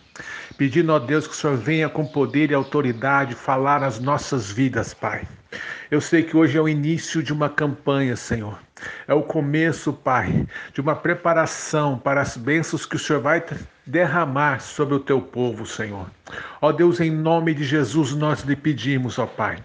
Pedindo 0.57 0.93
a 0.93 0.99
Deus 0.99 1.27
que 1.27 1.33
o 1.33 1.35
Senhor 1.35 1.57
venha 1.57 1.89
com 1.89 2.05
poder 2.05 2.51
e 2.51 2.53
autoridade 2.53 3.35
falar 3.35 3.81
nas 3.81 3.99
nossas 3.99 4.51
vidas, 4.51 4.93
Pai. 4.93 5.27
Eu 5.89 5.99
sei 5.99 6.23
que 6.23 6.37
hoje 6.37 6.57
é 6.57 6.61
o 6.61 6.69
início 6.69 7.23
de 7.23 7.33
uma 7.33 7.49
campanha, 7.49 8.15
Senhor. 8.15 8.59
É 9.07 9.13
o 9.13 9.23
começo, 9.23 9.91
Pai, 9.91 10.45
de 10.73 10.81
uma 10.81 10.95
preparação 10.95 11.97
para 11.97 12.21
as 12.21 12.37
bênçãos 12.37 12.85
que 12.85 12.95
o 12.95 12.99
Senhor 12.99 13.21
vai 13.21 13.43
derramar 13.89 14.61
sobre 14.61 14.93
o 14.93 14.99
teu 14.99 15.19
povo, 15.19 15.65
Senhor. 15.65 16.05
Ó 16.61 16.71
Deus, 16.71 16.99
em 16.99 17.09
nome 17.09 17.55
de 17.55 17.63
Jesus, 17.63 18.13
nós 18.13 18.41
lhe 18.41 18.55
pedimos, 18.55 19.17
ó 19.17 19.25
Pai, 19.25 19.63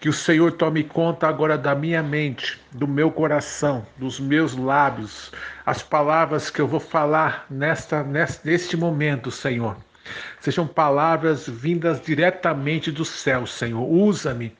que 0.00 0.08
o 0.08 0.12
Senhor 0.12 0.50
tome 0.52 0.82
conta 0.82 1.28
agora 1.28 1.56
da 1.56 1.72
minha 1.72 2.02
mente, 2.02 2.60
do 2.72 2.88
meu 2.88 3.12
coração, 3.12 3.86
dos 3.96 4.18
meus 4.18 4.56
lábios, 4.56 5.30
as 5.64 5.82
palavras 5.82 6.50
que 6.50 6.60
eu 6.60 6.66
vou 6.66 6.80
falar 6.80 7.46
nesta, 7.48 8.02
neste 8.02 8.76
momento, 8.76 9.30
Senhor. 9.30 9.76
Sejam 10.40 10.66
palavras 10.66 11.48
vindas 11.48 12.00
diretamente 12.00 12.90
do 12.90 13.04
céu, 13.04 13.46
Senhor. 13.46 13.88
Usa-me 13.88 14.52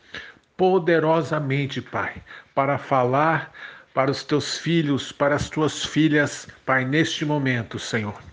poderosamente, 0.57 1.81
Pai, 1.81 2.14
para 2.55 2.79
falar 2.79 3.51
para 3.92 4.09
os 4.09 4.23
teus 4.23 4.57
filhos, 4.57 5.11
para 5.11 5.35
as 5.35 5.51
tuas 5.51 5.85
filhas, 5.85 6.46
Pai, 6.64 6.85
neste 6.85 7.25
momento, 7.25 7.77
Senhor. 7.77 8.29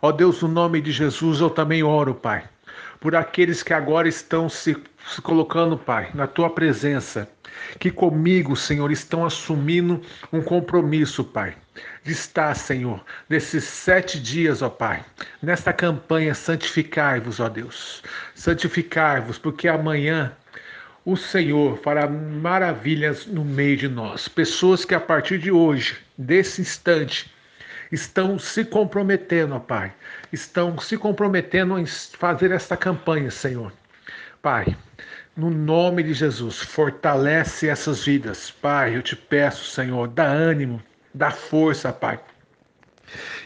Ó 0.00 0.12
Deus, 0.12 0.42
no 0.42 0.48
nome 0.48 0.80
de 0.80 0.92
Jesus, 0.92 1.40
eu 1.40 1.50
também 1.50 1.82
oro, 1.82 2.14
Pai 2.14 2.48
por 3.00 3.14
aqueles 3.14 3.62
que 3.62 3.72
agora 3.72 4.08
estão 4.08 4.48
se, 4.48 4.76
se 5.06 5.20
colocando, 5.22 5.76
Pai, 5.76 6.10
na 6.14 6.26
tua 6.26 6.50
presença, 6.50 7.28
que 7.78 7.90
comigo, 7.90 8.56
Senhor, 8.56 8.90
estão 8.90 9.24
assumindo 9.24 10.00
um 10.32 10.42
compromisso, 10.42 11.24
Pai, 11.24 11.54
de 12.02 12.12
estar, 12.12 12.54
Senhor, 12.54 13.04
nesses 13.28 13.64
sete 13.64 14.18
dias, 14.18 14.62
ó 14.62 14.68
Pai, 14.68 15.04
nesta 15.42 15.72
campanha, 15.72 16.34
santificai-vos, 16.34 17.40
ó 17.40 17.48
Deus, 17.48 18.02
santificai-vos, 18.34 19.38
porque 19.38 19.68
amanhã 19.68 20.32
o 21.04 21.16
Senhor 21.16 21.78
fará 21.78 22.08
maravilhas 22.08 23.26
no 23.26 23.44
meio 23.44 23.76
de 23.76 23.88
nós. 23.88 24.26
Pessoas 24.26 24.84
que 24.84 24.94
a 24.94 25.00
partir 25.00 25.38
de 25.38 25.52
hoje, 25.52 25.96
desse 26.18 26.60
instante, 26.60 27.30
estão 27.90 28.38
se 28.38 28.64
comprometendo, 28.64 29.54
ó 29.54 29.58
Pai, 29.58 29.92
estão 30.32 30.78
se 30.78 30.96
comprometendo 30.96 31.78
em 31.78 31.86
fazer 31.86 32.50
esta 32.50 32.76
campanha, 32.76 33.30
Senhor. 33.30 33.72
Pai, 34.42 34.76
no 35.36 35.50
nome 35.50 36.02
de 36.02 36.14
Jesus, 36.14 36.58
fortalece 36.58 37.68
essas 37.68 38.04
vidas. 38.04 38.50
Pai, 38.50 38.96
eu 38.96 39.02
te 39.02 39.16
peço, 39.16 39.70
Senhor, 39.70 40.08
dá 40.08 40.24
ânimo, 40.24 40.82
dá 41.14 41.30
força, 41.30 41.92
Pai. 41.92 42.20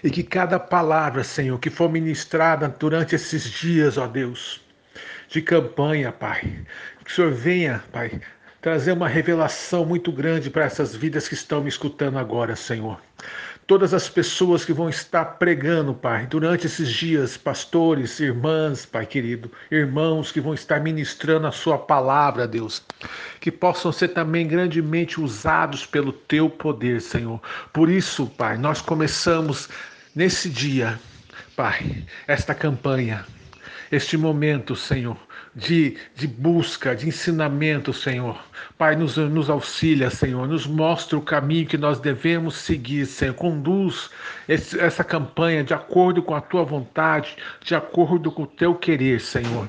E 0.03 0.11
que 0.11 0.23
cada 0.23 0.59
palavra, 0.59 1.23
Senhor, 1.23 1.59
que 1.59 1.71
for 1.71 1.91
ministrada 1.91 2.69
durante 2.69 3.15
esses 3.15 3.45
dias, 3.45 3.99
ó 3.99 4.07
Deus, 4.07 4.61
de 5.29 5.43
campanha, 5.43 6.11
Pai, 6.11 6.65
que 7.05 7.11
o 7.11 7.15
Senhor 7.15 7.33
venha, 7.33 7.85
Pai, 7.93 8.21
trazer 8.61 8.93
uma 8.93 9.09
revelação 9.09 9.85
muito 9.85 10.11
grande 10.13 10.51
para 10.51 10.65
essas 10.65 10.95
vidas 10.95 11.29
que 11.29 11.35
estão 11.35 11.63
me 11.63 11.69
escutando 11.69 12.19
agora, 12.19 12.57
Senhor 12.57 13.01
todas 13.71 13.95
as 13.95 14.09
pessoas 14.09 14.65
que 14.65 14.73
vão 14.73 14.89
estar 14.89 15.25
pregando, 15.25 15.95
Pai, 15.95 16.27
durante 16.27 16.67
esses 16.67 16.91
dias, 16.91 17.37
pastores, 17.37 18.19
irmãs, 18.19 18.85
Pai 18.85 19.07
querido, 19.07 19.49
irmãos 19.71 20.33
que 20.33 20.41
vão 20.41 20.53
estar 20.53 20.81
ministrando 20.81 21.47
a 21.47 21.53
Sua 21.53 21.79
palavra, 21.79 22.49
Deus, 22.49 22.83
que 23.39 23.49
possam 23.49 23.93
ser 23.93 24.09
também 24.09 24.49
grandemente 24.49 25.21
usados 25.21 25.87
pelo 25.87 26.13
Teu 26.13 26.51
poder, 26.51 27.01
Senhor. 27.01 27.41
Por 27.73 27.89
isso, 27.89 28.27
Pai, 28.27 28.59
nós 28.59 28.83
começamos 28.83 29.69
nesse 30.17 30.51
dia, 30.51 30.99
Pai, 31.55 32.05
esta 32.27 32.57
campanha, 32.57 33.25
este 33.93 34.17
momento, 34.17 34.75
Senhor 34.75 35.17
de, 35.55 35.97
de 36.15 36.27
busca, 36.27 36.95
de 36.95 37.09
ensinamento, 37.09 37.93
Senhor. 37.93 38.39
Pai, 38.79 38.97
nos, 38.97 39.17
nos 39.17 39.51
auxilia, 39.51 40.11
Senhor, 40.11 40.49
nos 40.49 40.67
mostra 40.67 41.19
o 41.19 41.23
caminho 41.23 41.67
que 41.67 41.77
nós 41.77 42.01
devemos 42.01 42.57
seguir, 42.57 43.07
Senhor. 43.07 43.35
Conduz 43.35 44.11
esse, 44.49 44.79
essa 44.81 45.05
campanha 45.05 45.63
de 45.63 45.75
acordo 45.75 46.23
com 46.23 46.35
a 46.35 46.41
tua 46.41 46.65
vontade, 46.65 47.37
de 47.63 47.75
acordo 47.75 48.33
com 48.33 48.45
o 48.45 48.47
teu 48.47 48.75
querer, 48.75 49.21
Senhor. 49.21 49.69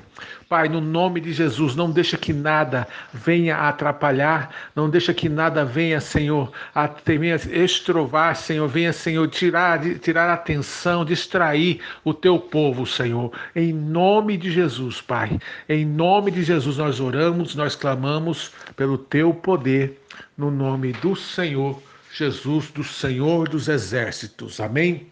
Pai, 0.51 0.67
no 0.67 0.82
nome 0.82 1.21
de 1.21 1.32
Jesus, 1.32 1.77
não 1.77 1.89
deixa 1.89 2.17
que 2.17 2.34
nada 2.34 2.86
venha 3.13 3.56
atrapalhar, 3.56 4.54
não 4.75 4.89
deixa 4.89 5.13
que 5.13 5.30
nada 5.30 5.63
venha, 5.63 6.01
Senhor, 6.01 6.51
a 6.75 6.89
venha 7.06 7.38
estrovar, 7.54 8.36
Senhor, 8.36 8.67
venha, 8.67 8.91
Senhor, 8.91 9.30
tirar, 9.30 9.80
tirar 9.99 10.30
a 10.30 10.34
atenção, 10.34 11.06
distrair 11.06 11.80
o 12.04 12.13
teu 12.13 12.38
povo, 12.38 12.86
Senhor. 12.86 13.32
Em 13.56 13.71
nome 13.71 14.36
de 14.36 14.51
Jesus, 14.51 14.99
Pai. 14.99 15.39
Em 15.69 15.86
nome 15.86 16.32
de 16.32 16.43
Jesus 16.43 16.77
nós 16.77 16.99
oramos, 16.99 17.56
nós 17.56 17.73
clamamos 17.73 18.51
pelo 18.81 18.97
teu 18.97 19.31
poder, 19.31 20.01
no 20.35 20.49
nome 20.49 20.91
do 20.91 21.15
Senhor 21.15 21.79
Jesus, 22.11 22.71
do 22.71 22.83
Senhor 22.83 23.47
dos 23.47 23.67
exércitos. 23.67 24.59
Amém? 24.59 25.05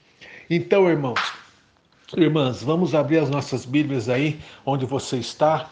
Então, 0.49 0.89
irmãos, 0.89 1.21
Irmãs, 2.17 2.63
vamos 2.63 2.95
abrir 2.95 3.19
as 3.19 3.29
nossas 3.29 3.67
Bíblias 3.67 4.09
aí, 4.09 4.39
onde 4.65 4.87
você 4.87 5.17
está, 5.17 5.69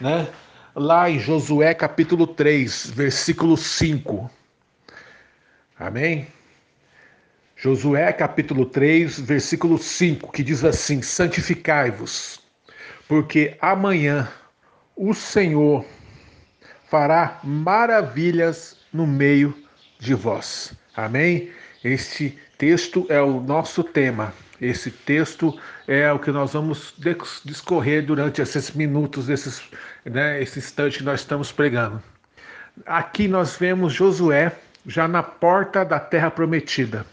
né? 0.00 0.28
Lá 0.76 1.10
em 1.10 1.18
Josué 1.18 1.74
capítulo 1.74 2.24
3, 2.24 2.92
versículo 2.94 3.56
5. 3.56 4.30
Amém? 5.76 6.28
Josué 7.56 8.12
capítulo 8.12 8.64
3, 8.64 9.18
versículo 9.18 9.76
5, 9.76 10.30
que 10.30 10.44
diz 10.44 10.64
assim: 10.64 11.02
Santificai-vos, 11.02 12.40
porque 13.08 13.56
amanhã 13.60 14.30
o 14.94 15.12
Senhor 15.12 15.84
fará 16.90 17.38
maravilhas 17.44 18.76
no 18.92 19.06
meio 19.06 19.56
de 19.98 20.12
vós. 20.12 20.74
Amém? 20.96 21.50
Este 21.84 22.36
texto 22.58 23.06
é 23.08 23.22
o 23.22 23.40
nosso 23.40 23.84
tema. 23.84 24.34
Esse 24.60 24.90
texto 24.90 25.58
é 25.86 26.12
o 26.12 26.18
que 26.18 26.30
nós 26.30 26.52
vamos 26.52 26.92
discorrer 27.44 28.04
durante 28.04 28.42
esses 28.42 28.72
minutos, 28.72 29.28
esses, 29.28 29.62
né, 30.04 30.42
esse 30.42 30.58
instante 30.58 30.98
que 30.98 31.04
nós 31.04 31.20
estamos 31.20 31.50
pregando. 31.50 32.02
Aqui 32.84 33.28
nós 33.28 33.56
vemos 33.56 33.92
Josué 33.92 34.52
já 34.84 35.06
na 35.06 35.22
porta 35.22 35.84
da 35.84 36.00
terra 36.00 36.30
prometida, 36.30 37.06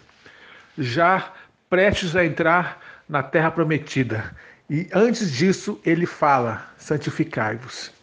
já 0.77 1.31
prestes 1.69 2.15
a 2.15 2.25
entrar 2.25 2.81
na 3.07 3.23
terra 3.23 3.51
prometida. 3.51 4.35
E 4.69 4.89
antes 4.93 5.31
disso, 5.31 5.79
ele 5.85 6.05
fala: 6.05 6.67
santificai-vos. 6.77 7.96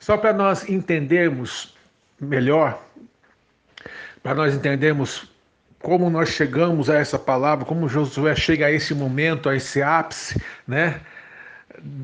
Só 0.00 0.16
para 0.16 0.32
nós 0.32 0.68
entendermos 0.68 1.76
melhor, 2.20 2.82
para 4.22 4.34
nós 4.34 4.54
entendermos 4.54 5.30
como 5.80 6.10
nós 6.10 6.30
chegamos 6.30 6.90
a 6.90 6.96
essa 6.96 7.18
palavra, 7.18 7.64
como 7.64 7.88
Josué 7.88 8.34
chega 8.34 8.66
a 8.66 8.72
esse 8.72 8.94
momento, 8.94 9.48
a 9.48 9.56
esse 9.56 9.80
ápice, 9.80 10.40
né? 10.66 11.00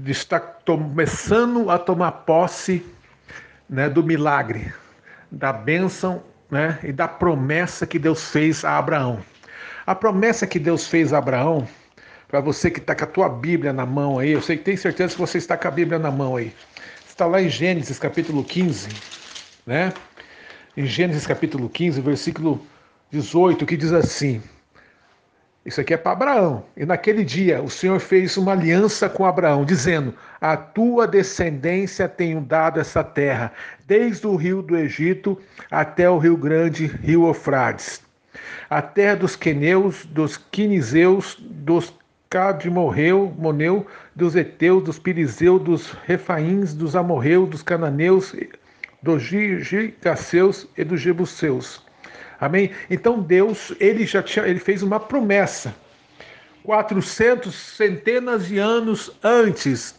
Estar 0.07 0.41
começando 0.65 1.69
a 1.71 1.79
tomar 1.79 2.13
posse 2.13 2.85
né, 3.69 3.89
do 3.89 4.03
milagre, 4.03 4.73
da 5.31 5.53
bênção 5.53 6.23
né, 6.51 6.79
e 6.85 6.93
da 6.93 7.09
promessa 7.09 7.87
que 7.87 7.99
Deus 7.99 8.31
fez 8.31 8.65
a 8.65 8.79
Abraão. 8.79 9.21
A 9.87 9.95
promessa 9.95 10.47
que 10.47 10.59
Deus 10.59 10.87
fez 10.87 11.13
a 11.13 11.19
Abraão, 11.19 11.67
para 12.29 12.41
você 12.41 12.71
que 12.71 12.79
está 12.79 12.95
com 12.95 13.05
a 13.05 13.09
tua 13.09 13.29
Bíblia 13.29 13.73
na 13.73 13.85
mão 13.85 14.19
aí, 14.19 14.31
eu 14.31 14.43
sei 14.43 14.57
que 14.57 14.65
tem 14.65 14.77
certeza 14.77 15.15
que 15.15 15.21
você 15.21 15.39
está 15.39 15.57
com 15.57 15.69
a 15.69 15.71
Bíblia 15.71 15.99
na 15.99 16.11
mão 16.11 16.37
aí. 16.37 16.55
Está 17.15 17.27
lá 17.27 17.41
em 17.41 17.49
Gênesis 17.49 17.97
capítulo 17.97 18.43
15, 18.43 18.89
né? 19.65 19.93
Em 20.77 20.85
Gênesis 20.85 21.25
capítulo 21.25 21.69
15, 21.69 22.01
versículo 22.01 22.67
18, 23.13 23.65
que 23.65 23.77
diz 23.77 23.93
assim: 23.93 24.43
Isso 25.65 25.81
aqui 25.81 25.95
é 25.95 25.97
para 25.97 26.11
Abraão. 26.11 26.65
E 26.77 26.85
naquele 26.85 27.25
dia 27.25 27.63
o 27.63 27.71
Senhor 27.71 28.01
fez 28.01 28.37
uma 28.37 28.51
aliança 28.51 29.09
com 29.09 29.25
Abraão, 29.25 29.65
dizendo: 29.65 30.13
A 30.41 30.57
tua 30.57 31.07
descendência 31.07 32.09
tenho 32.09 32.41
dado 32.41 32.81
essa 32.81 33.05
terra, 33.05 33.53
desde 33.87 34.27
o 34.27 34.35
rio 34.35 34.61
do 34.61 34.77
Egito 34.77 35.41
até 35.71 36.11
o 36.11 36.19
rio 36.19 36.37
grande, 36.37 36.87
rio 36.87 37.29
Eufrates. 37.29 38.03
A 38.69 38.83
terra 38.83 39.15
dos 39.15 39.37
queneus, 39.37 40.05
dos 40.05 40.37
quinizeus, 40.37 41.37
dos 41.39 41.95
Cadmorreu, 42.35 43.33
Moneu, 43.39 43.87
dos 44.13 44.35
Eteus, 44.35 44.83
dos 44.83 44.99
Pirizeus, 44.99 45.63
dos 45.63 45.93
Refaíns, 46.05 46.75
dos 46.75 46.97
Amorreus, 46.97 47.49
dos 47.49 47.63
Cananeus, 47.63 48.35
dos 49.01 49.23
Gigaceus 49.23 50.67
e 50.77 50.83
dos 50.83 51.01
Jebuseus. 51.01 51.81
Amém? 52.41 52.73
Então 52.91 53.21
Deus, 53.21 53.73
ele 53.79 54.05
já 54.05 54.21
tinha, 54.21 54.49
ele 54.49 54.59
fez 54.59 54.83
uma 54.83 54.99
promessa. 54.99 55.73
400 56.65 57.55
centenas 57.55 58.49
de 58.49 58.59
anos 58.59 59.17
antes, 59.23 59.95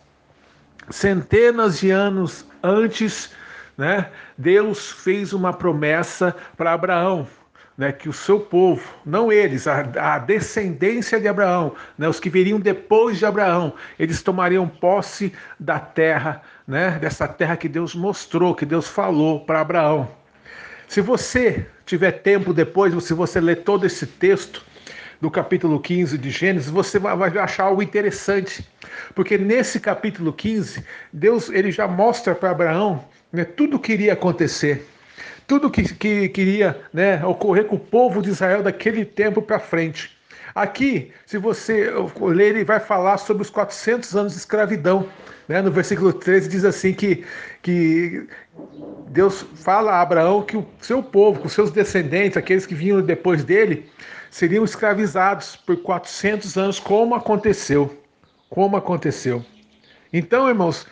centenas 0.90 1.80
de 1.80 1.90
anos 1.90 2.46
antes, 2.62 3.32
né? 3.78 4.10
Deus 4.38 4.92
fez 4.92 5.32
uma 5.32 5.54
promessa 5.54 6.36
para 6.58 6.74
Abraão, 6.74 7.26
né, 7.78 7.92
que 7.92 8.08
o 8.08 8.14
seu 8.14 8.40
povo, 8.40 8.82
não 9.06 9.32
eles, 9.32 9.68
a, 9.68 10.16
a 10.16 10.20
descendência 10.20 11.20
de 11.20 11.28
Abraão, 11.28 11.74
né, 11.98 12.08
os 12.08 12.20
que 12.20 12.30
viriam 12.30 12.60
depois 12.60 13.18
de 13.18 13.26
Abraão, 13.26 13.74
eles 14.00 14.22
tomariam 14.22 14.68
posse 14.68 15.34
da 15.60 15.80
terra, 15.80 16.42
né, 16.68 16.98
dessa 17.00 17.28
terra 17.28 17.58
que 17.58 17.68
Deus 17.68 17.94
mostrou, 17.94 18.56
que 18.56 18.66
Deus 18.66 18.88
falou 18.88 19.42
para 19.42 19.62
Abraão. 19.62 20.10
Se 20.88 21.02
você 21.02 21.66
tiver 21.86 22.12
tempo 22.12 22.54
depois, 22.54 22.94
se 23.04 23.14
você 23.14 23.42
ler 23.42 23.64
todo 23.64 23.86
esse 23.86 24.06
texto 24.06 24.64
do 25.20 25.30
capítulo 25.32 25.80
15 25.80 26.18
de 26.18 26.30
Gênesis, 26.30 26.70
você 26.70 27.00
vai 27.00 27.38
achar 27.38 27.66
algo 27.66 27.82
interessante, 27.82 28.68
porque 29.14 29.38
nesse 29.38 29.80
capítulo 29.80 30.32
15, 30.32 30.84
Deus 31.12 31.50
ele 31.50 31.72
já 31.72 31.88
mostra 31.88 32.36
para 32.36 32.52
Abraão 32.52 33.04
né, 33.32 33.44
tudo 33.44 33.78
o 33.78 33.80
que 33.80 33.94
iria 33.94 34.14
acontecer, 34.14 34.88
tudo 35.48 35.70
que, 35.70 35.84
que 35.94 36.30
queria 36.30 36.82
né, 36.94 37.24
ocorrer 37.26 37.66
com 37.66 37.76
o 37.76 37.80
povo 37.80 38.22
de 38.22 38.30
Israel 38.30 38.64
daquele 38.64 39.06
tempo 39.06 39.42
para 39.42 39.60
frente. 39.60 40.16
Aqui, 40.54 41.12
se 41.26 41.38
você 41.38 41.92
ler, 42.22 42.56
ele 42.56 42.64
vai 42.64 42.80
falar 42.80 43.18
sobre 43.18 43.44
os 43.44 43.50
400 43.50 44.16
anos 44.16 44.32
de 44.34 44.40
escravidão. 44.40 45.08
Né? 45.48 45.62
No 45.62 45.70
versículo 45.70 46.14
13 46.14 46.48
diz 46.48 46.64
assim 46.64 46.94
que, 46.94 47.26
que 47.62 48.26
Deus 49.10 49.46
fala 49.56 49.92
a 49.92 50.02
Abraão 50.02 50.42
que 50.42 50.56
o 50.56 50.66
seu 50.80 51.04
povo, 51.04 51.42
com 51.42 51.50
seus 51.50 51.72
descendentes, 51.72 52.38
aqueles 52.38 52.66
que 52.66 52.74
vinham 52.74 53.02
depois 53.02 53.44
dele, 53.44 53.90
seriam 54.32 54.64
escravizados 54.64 55.58
por 55.58 55.78
400 55.78 56.58
anos, 56.58 56.80
como 56.80 57.16
aconteceu. 57.16 58.02
Como 58.50 58.78
aconteceu. 58.78 59.46
Então, 60.14 60.48
irmãos, 60.48 60.88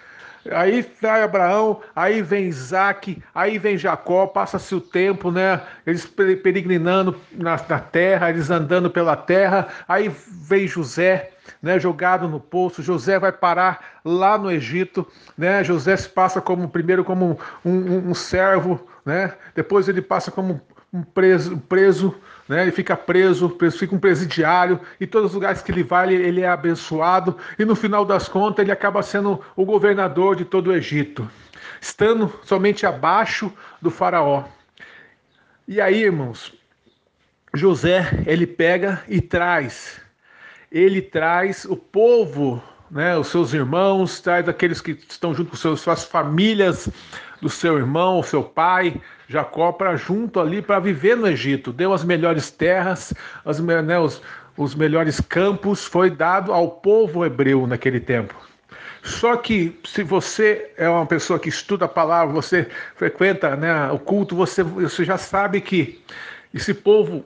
Aí 0.51 0.85
vai 1.01 1.23
Abraão, 1.23 1.81
aí 1.95 2.21
vem 2.21 2.47
Isaac, 2.47 3.21
aí 3.33 3.57
vem 3.57 3.77
Jacó, 3.77 4.27
passa-se 4.27 4.75
o 4.75 4.81
tempo, 4.81 5.31
né? 5.31 5.61
Eles 5.85 6.05
peregrinando 6.05 7.15
na, 7.31 7.59
na, 7.69 7.79
terra, 7.79 8.29
eles 8.29 8.49
andando 8.49 8.89
pela 8.89 9.15
terra, 9.15 9.67
aí 9.87 10.09
vem 10.09 10.67
José, 10.67 11.31
né? 11.61 11.79
Jogado 11.79 12.27
no 12.27 12.39
poço. 12.39 12.83
José 12.83 13.17
vai 13.17 13.31
parar 13.31 14.01
lá 14.03 14.37
no 14.37 14.51
Egito, 14.51 15.07
né? 15.37 15.63
José 15.63 15.95
se 15.95 16.09
passa 16.09 16.41
como 16.41 16.67
primeiro 16.67 17.05
como 17.05 17.39
um, 17.63 17.71
um, 17.71 18.09
um 18.09 18.13
servo, 18.13 18.85
né? 19.05 19.33
Depois 19.55 19.87
ele 19.87 20.01
passa 20.01 20.29
como 20.29 20.59
um 20.93 21.01
preso, 21.01 21.57
preso 21.57 22.15
né? 22.47 22.61
ele 22.61 22.71
fica 22.71 22.95
preso, 22.95 23.49
preso, 23.49 23.79
fica 23.79 23.95
um 23.95 23.99
presidiário, 23.99 24.79
e 24.99 25.07
todos 25.07 25.29
os 25.29 25.35
lugares 25.35 25.61
que 25.61 25.71
ele 25.71 25.83
vai, 25.83 26.13
ele, 26.13 26.23
ele 26.23 26.41
é 26.41 26.47
abençoado, 26.47 27.37
e 27.57 27.65
no 27.65 27.75
final 27.75 28.05
das 28.05 28.27
contas 28.27 28.63
ele 28.63 28.71
acaba 28.71 29.01
sendo 29.01 29.41
o 29.55 29.65
governador 29.65 30.35
de 30.35 30.45
todo 30.45 30.67
o 30.67 30.73
Egito, 30.73 31.29
estando 31.81 32.31
somente 32.43 32.85
abaixo 32.85 33.51
do 33.81 33.89
faraó. 33.89 34.45
E 35.67 35.79
aí, 35.79 36.03
irmãos, 36.03 36.53
José, 37.53 38.23
ele 38.25 38.45
pega 38.45 39.03
e 39.07 39.21
traz, 39.21 40.01
ele 40.71 41.01
traz 41.01 41.65
o 41.65 41.75
povo, 41.75 42.61
né, 42.93 43.17
os 43.17 43.27
seus 43.27 43.53
irmãos, 43.53 44.19
traz 44.21 44.47
aqueles 44.47 44.79
que 44.79 44.91
estão 44.91 45.33
junto 45.33 45.49
com 45.49 45.57
seus, 45.57 45.81
suas 45.81 46.03
famílias, 46.03 46.87
do 47.41 47.49
seu 47.49 47.77
irmão, 47.77 48.19
o 48.19 48.23
seu 48.23 48.41
pai, 48.41 49.01
Jacó, 49.27 49.71
para 49.73 49.97
junto 49.97 50.39
ali 50.39 50.61
para 50.61 50.79
viver 50.79 51.17
no 51.17 51.27
Egito. 51.27 51.73
Deu 51.73 51.91
as 51.91 52.03
melhores 52.03 52.49
terras, 52.51 53.13
as, 53.43 53.59
né, 53.59 53.99
os, 53.99 54.21
os 54.55 54.75
melhores 54.75 55.19
campos, 55.19 55.83
foi 55.83 56.09
dado 56.09 56.53
ao 56.53 56.69
povo 56.69 57.25
hebreu 57.25 57.67
naquele 57.67 57.99
tempo. 57.99 58.33
Só 59.01 59.35
que 59.35 59.77
se 59.83 60.03
você 60.03 60.71
é 60.77 60.87
uma 60.87 61.05
pessoa 61.05 61.37
que 61.37 61.49
estuda 61.49 61.83
a 61.83 61.89
palavra, 61.89 62.33
você 62.33 62.69
frequenta 62.95 63.55
né, 63.57 63.91
o 63.91 63.99
culto, 63.99 64.35
você, 64.35 64.63
você 64.63 65.03
já 65.03 65.17
sabe 65.17 65.59
que 65.59 66.01
esse 66.53 66.73
povo 66.73 67.25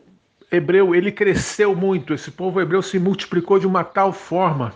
hebreu 0.52 0.96
ele 0.96 1.12
cresceu 1.12 1.76
muito, 1.76 2.14
esse 2.14 2.32
povo 2.32 2.60
hebreu 2.60 2.82
se 2.82 2.98
multiplicou 2.98 3.60
de 3.60 3.68
uma 3.68 3.84
tal 3.84 4.12
forma 4.12 4.74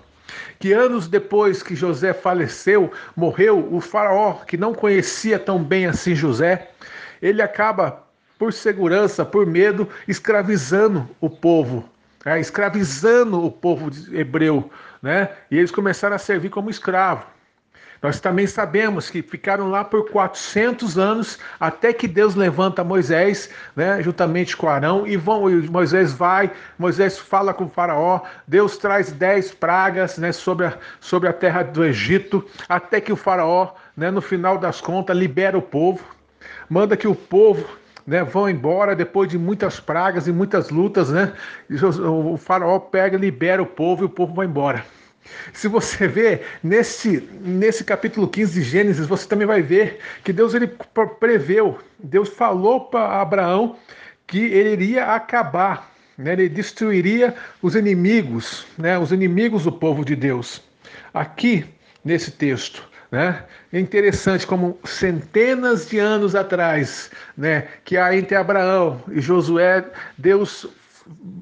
que 0.60 0.74
anos 0.74 1.08
depois 1.08 1.64
que 1.64 1.76
José 1.76 2.14
faleceu, 2.14 2.92
morreu, 3.16 3.68
o 3.72 3.82
faraó, 3.82 4.34
que 4.46 4.58
não 4.58 4.74
conhecia 4.74 5.40
tão 5.40 5.64
bem 5.64 5.86
assim 5.86 6.16
José, 6.16 6.70
ele 7.22 7.42
acaba, 7.42 8.04
por 8.38 8.52
segurança, 8.52 9.24
por 9.24 9.46
medo, 9.46 9.88
escravizando 10.08 11.08
o 11.20 11.30
povo, 11.30 11.88
é, 12.26 12.40
escravizando 12.40 13.44
o 13.46 13.52
povo 13.52 13.92
hebreu, 14.12 14.70
né? 15.02 15.30
E 15.50 15.58
eles 15.58 15.72
começaram 15.72 16.16
a 16.16 16.20
servir 16.20 16.50
como 16.50 16.70
escravo. 16.70 17.26
Nós 18.02 18.20
também 18.20 18.48
sabemos 18.48 19.12
que 19.12 19.22
ficaram 19.22 19.70
lá 19.70 19.84
por 19.84 20.10
400 20.10 20.98
anos 20.98 21.38
até 21.60 21.94
que 21.94 22.08
Deus 22.08 22.34
levanta 22.34 22.84
Moisés, 22.84 23.50
né, 23.76 24.02
juntamente 24.02 24.58
com 24.58 24.68
Arão, 24.68 25.06
e 25.06 25.16
vão, 25.16 25.48
e 25.50 25.70
Moisés 25.70 26.12
vai, 26.12 26.52
Moisés 26.80 27.20
fala 27.20 27.54
com 27.54 27.66
o 27.66 27.70
faraó, 27.70 28.22
Deus 28.48 28.76
traz 28.78 29.12
dez 29.12 29.52
pragas 29.52 30.18
né, 30.18 30.32
sobre, 30.32 30.66
a, 30.66 30.78
sobre 31.00 31.30
a 31.30 31.34
terra 31.34 31.62
do 31.62 31.86
Egito, 31.86 32.44
até 32.68 33.00
que 33.00 33.14
o 33.14 33.16
faraó, 33.16 33.74
né, 33.96 34.10
no 34.10 34.22
final 34.22 34.58
das 34.58 34.82
contas, 34.82 35.16
libera 35.16 35.56
o 35.56 35.62
povo, 35.62 36.04
manda 36.68 36.98
que 36.98 37.08
o 37.08 37.14
povo 37.14 37.68
né, 38.08 38.24
vão 38.24 38.50
embora 38.50 38.96
depois 38.96 39.30
de 39.30 39.38
muitas 39.38 39.80
pragas 39.80 40.28
e 40.28 40.32
muitas 40.32 40.72
lutas, 40.72 41.10
né? 41.12 41.34
O 41.70 42.36
faraó 42.36 42.80
pega, 42.80 43.16
libera 43.16 43.62
o 43.62 43.66
povo 43.66 44.04
e 44.04 44.06
o 44.06 44.10
povo 44.10 44.34
vai 44.34 44.48
embora. 44.48 44.84
Se 45.54 45.68
você 45.68 46.08
vê 46.08 46.42
nesse, 46.64 47.28
nesse 47.42 47.84
capítulo 47.84 48.28
15 48.28 48.54
de 48.54 48.62
Gênesis, 48.62 49.08
você 49.08 49.28
também 49.28 49.48
vai 49.48 49.62
ver 49.62 50.00
que 50.24 50.34
Deus 50.34 50.54
ele 50.54 50.70
preveu, 51.20 51.80
Deus 52.00 52.30
falou 52.30 52.86
para 52.86 53.22
Abraão 53.22 53.76
que 54.28 54.40
ele 54.40 54.72
iria 54.72 55.14
acabar, 55.14 55.92
né? 56.18 56.34
ele 56.34 56.50
destruiria 56.50 57.36
os 57.62 57.76
inimigos, 57.76 58.66
né? 58.78 58.98
os 58.98 59.12
inimigos 59.12 59.64
do 59.64 59.72
povo 59.72 60.06
de 60.06 60.16
Deus. 60.16 60.62
Aqui, 61.14 61.66
nesse 62.04 62.32
texto, 62.32 62.90
né? 63.12 63.44
É 63.74 63.80
interessante 63.80 64.48
como 64.48 64.80
centenas 64.86 65.90
de 65.90 66.00
anos 66.00 66.34
atrás, 66.34 67.12
né, 67.36 67.68
que 67.84 67.98
há 67.98 68.16
entre 68.16 68.36
Abraão 68.36 69.04
e 69.12 69.20
Josué, 69.20 69.86
Deus 70.18 70.66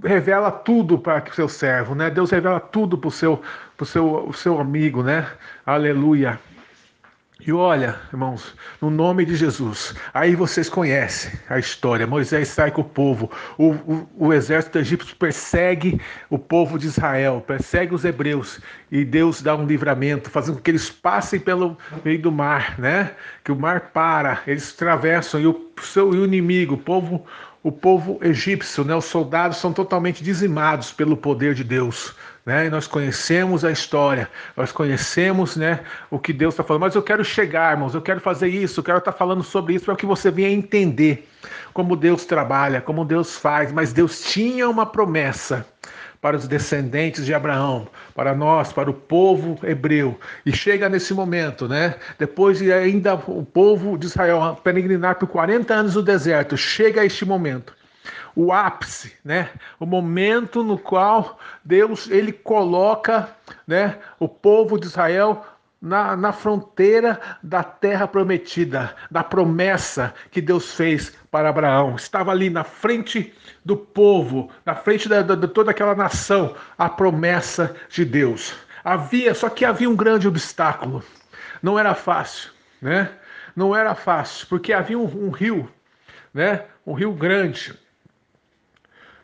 revela 0.04 0.52
tudo 0.52 0.98
para 0.98 1.24
o 1.30 1.36
seu 1.36 1.48
servo, 1.48 1.94
né? 1.94 2.10
Deus 2.10 2.32
revela 2.32 2.60
tudo 2.60 2.98
para 2.98 3.08
o 3.08 3.12
seu, 3.12 3.42
pro 3.80 3.86
seu, 3.86 4.30
seu 4.34 4.60
amigo, 4.60 5.02
né? 5.02 5.26
Aleluia. 5.66 6.38
E 7.40 7.54
olha, 7.54 7.96
irmãos, 8.12 8.54
no 8.82 8.90
nome 8.90 9.24
de 9.24 9.38
Jesus, 9.38 9.96
aí 10.14 10.36
vocês 10.36 10.68
conhecem 10.68 11.32
a 11.50 11.58
história. 11.58 12.06
Moisés 12.06 12.50
sai 12.50 12.70
com 12.70 12.82
o 12.82 12.84
povo, 12.84 13.32
o, 13.58 13.70
o, 13.70 14.10
o, 14.18 14.34
exército 14.34 14.78
egípcio 14.78 15.16
persegue 15.16 16.02
o 16.30 16.38
povo 16.38 16.78
de 16.78 16.88
Israel, 16.88 17.42
persegue 17.48 17.96
os 17.96 18.04
hebreus, 18.04 18.60
e 18.92 19.06
Deus 19.06 19.42
dá 19.42 19.56
um 19.56 19.66
livramento, 19.66 20.30
fazendo 20.30 20.56
com 20.56 20.62
que 20.62 20.72
eles 20.72 20.90
passem 20.90 21.40
pelo 21.40 21.78
meio 22.04 22.22
do 22.22 22.34
mar, 22.34 22.78
né? 22.78 23.12
Que 23.46 23.54
o 23.54 23.56
mar 23.56 23.92
para, 23.94 24.42
eles 24.46 24.74
atravessam, 24.74 25.40
e 25.40 25.48
o 25.48 25.72
seu 25.82 26.14
e 26.14 26.18
o 26.18 26.26
inimigo, 26.26 26.76
o 26.76 26.78
povo, 26.78 27.26
o 27.64 27.72
povo 27.72 28.20
egípcio, 28.22 28.84
né, 28.84 28.94
os 28.94 29.06
soldados 29.06 29.58
são 29.58 29.72
totalmente 29.72 30.22
dizimados 30.22 30.92
pelo 30.92 31.16
poder 31.16 31.54
de 31.54 31.64
Deus. 31.64 32.14
Né? 32.50 32.66
E 32.66 32.70
nós 32.72 32.88
conhecemos 32.88 33.64
a 33.64 33.72
história, 33.72 34.28
nós 34.58 34.72
conhecemos 34.72 35.56
né, 35.56 35.82
o 36.10 36.18
que 36.18 36.34
Deus 36.34 36.56
está 36.56 36.64
falando. 36.64 36.82
Mas 36.82 36.96
eu 36.96 37.04
quero 37.04 37.24
chegar, 37.24 37.74
irmãos, 37.74 37.94
eu 37.94 38.02
quero 38.02 38.20
fazer 38.20 38.48
isso, 38.48 38.80
eu 38.80 38.84
quero 38.84 38.98
estar 38.98 39.12
tá 39.12 39.18
falando 39.20 39.44
sobre 39.44 39.76
isso 39.76 39.86
para 39.86 39.96
que 39.96 40.04
você 40.04 40.32
venha 40.32 40.50
entender 40.50 41.30
como 41.76 41.96
Deus 41.96 42.26
trabalha, 42.26 42.82
como 42.82 43.06
Deus 43.06 43.38
faz. 43.38 43.72
Mas 43.72 43.94
Deus 43.94 44.24
tinha 44.24 44.68
uma 44.68 44.84
promessa 44.84 45.64
para 46.20 46.36
os 46.36 46.48
descendentes 46.48 47.24
de 47.24 47.36
Abraão, 47.36 47.88
para 48.16 48.34
nós, 48.34 48.74
para 48.74 48.90
o 48.90 48.96
povo 48.96 49.60
hebreu. 49.62 50.20
E 50.44 50.52
chega 50.52 50.90
nesse 50.90 51.14
momento, 51.14 51.68
né? 51.68 51.98
Depois 52.18 52.58
de 52.58 52.74
ainda 52.74 53.14
o 53.14 53.46
povo 53.46 53.96
de 53.96 54.08
Israel 54.08 54.60
peregrinar 54.64 55.20
por 55.20 55.28
40 55.28 55.72
anos 55.72 55.94
no 55.94 56.02
deserto, 56.02 56.58
chega 56.58 57.06
este 57.06 57.26
momento. 57.26 57.78
O 58.42 58.54
ápice, 58.54 59.18
né? 59.22 59.50
O 59.82 59.86
momento 59.86 60.64
no 60.64 60.78
qual 60.78 61.38
Deus 61.62 62.10
ele 62.10 62.32
coloca, 62.32 63.36
né, 63.68 63.98
o 64.18 64.30
povo 64.30 64.80
de 64.80 64.86
Israel 64.86 65.46
na, 65.82 66.16
na 66.16 66.32
fronteira 66.32 67.20
da 67.44 67.64
terra 67.64 68.08
prometida, 68.08 68.96
da 69.12 69.26
promessa 69.26 70.14
que 70.32 70.40
Deus 70.40 70.74
fez 70.74 71.14
para 71.30 71.50
Abraão. 71.50 71.98
Estava 71.98 72.32
ali 72.32 72.50
na 72.50 72.64
frente 72.64 73.34
do 73.66 73.76
povo, 73.76 74.50
na 74.66 74.74
frente 74.74 75.10
de, 75.10 75.22
de 75.36 75.48
toda 75.50 75.72
aquela 75.72 75.94
nação, 75.94 76.56
a 76.78 76.88
promessa 76.88 77.76
de 77.90 78.06
Deus. 78.06 78.56
Havia, 78.86 79.34
só 79.36 79.50
que 79.50 79.66
havia 79.66 79.90
um 79.90 79.98
grande 79.98 80.30
obstáculo. 80.30 81.04
Não 81.62 81.78
era 81.78 81.94
fácil, 81.94 82.52
né? 82.82 83.12
Não 83.54 83.76
era 83.76 83.94
fácil, 83.96 84.48
porque 84.48 84.72
havia 84.72 84.98
um, 84.98 85.26
um 85.26 85.30
rio, 85.30 85.70
né? 86.34 86.64
Um 86.88 86.94
rio 86.94 87.12
grande, 87.12 87.78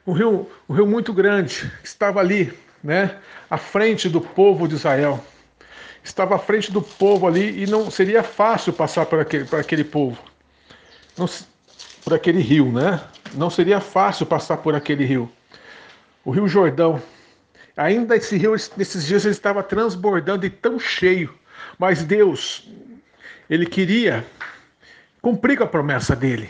um 0.06 0.14
rio, 0.14 0.50
um 0.70 0.74
rio 0.74 0.88
muito 0.88 1.14
grande, 1.14 1.72
que 1.82 1.88
estava 1.88 2.20
ali, 2.20 2.54
né? 2.84 3.18
À 3.50 3.58
frente 3.58 4.10
do 4.10 4.22
povo 4.22 4.68
de 4.68 4.76
Israel 4.76 5.24
estava 6.06 6.36
à 6.36 6.40
frente 6.40 6.72
do 6.72 6.82
povo 6.82 7.26
ali 7.26 7.64
e 7.64 7.68
não 7.68 7.90
seria 7.90 8.22
fácil 8.22 8.72
passar 8.72 9.08
por 9.08 9.20
aquele, 9.20 9.46
por 9.46 9.60
aquele 9.60 9.84
povo, 9.84 10.18
não, 11.18 11.28
por 12.04 12.14
aquele 12.14 12.40
rio, 12.42 12.72
né? 12.72 13.02
Não 13.34 13.50
seria 13.50 13.82
fácil 13.82 14.26
passar 14.26 14.58
por 14.58 14.76
aquele 14.76 15.04
rio. 15.04 15.30
O 16.24 16.32
Rio 16.32 16.48
Jordão. 16.48 17.02
Ainda 17.76 18.16
esse 18.16 18.38
rio, 18.38 18.56
nesses 18.78 19.06
dias, 19.06 19.26
ele 19.26 19.34
estava 19.34 19.62
transbordando 19.62 20.46
e 20.46 20.50
tão 20.50 20.80
cheio. 20.80 21.34
Mas 21.78 22.04
Deus, 22.04 22.70
ele 23.50 23.66
queria 23.66 24.26
cumprir 25.22 25.58
com 25.58 25.64
a 25.64 25.68
promessa 25.68 26.16
dele. 26.16 26.50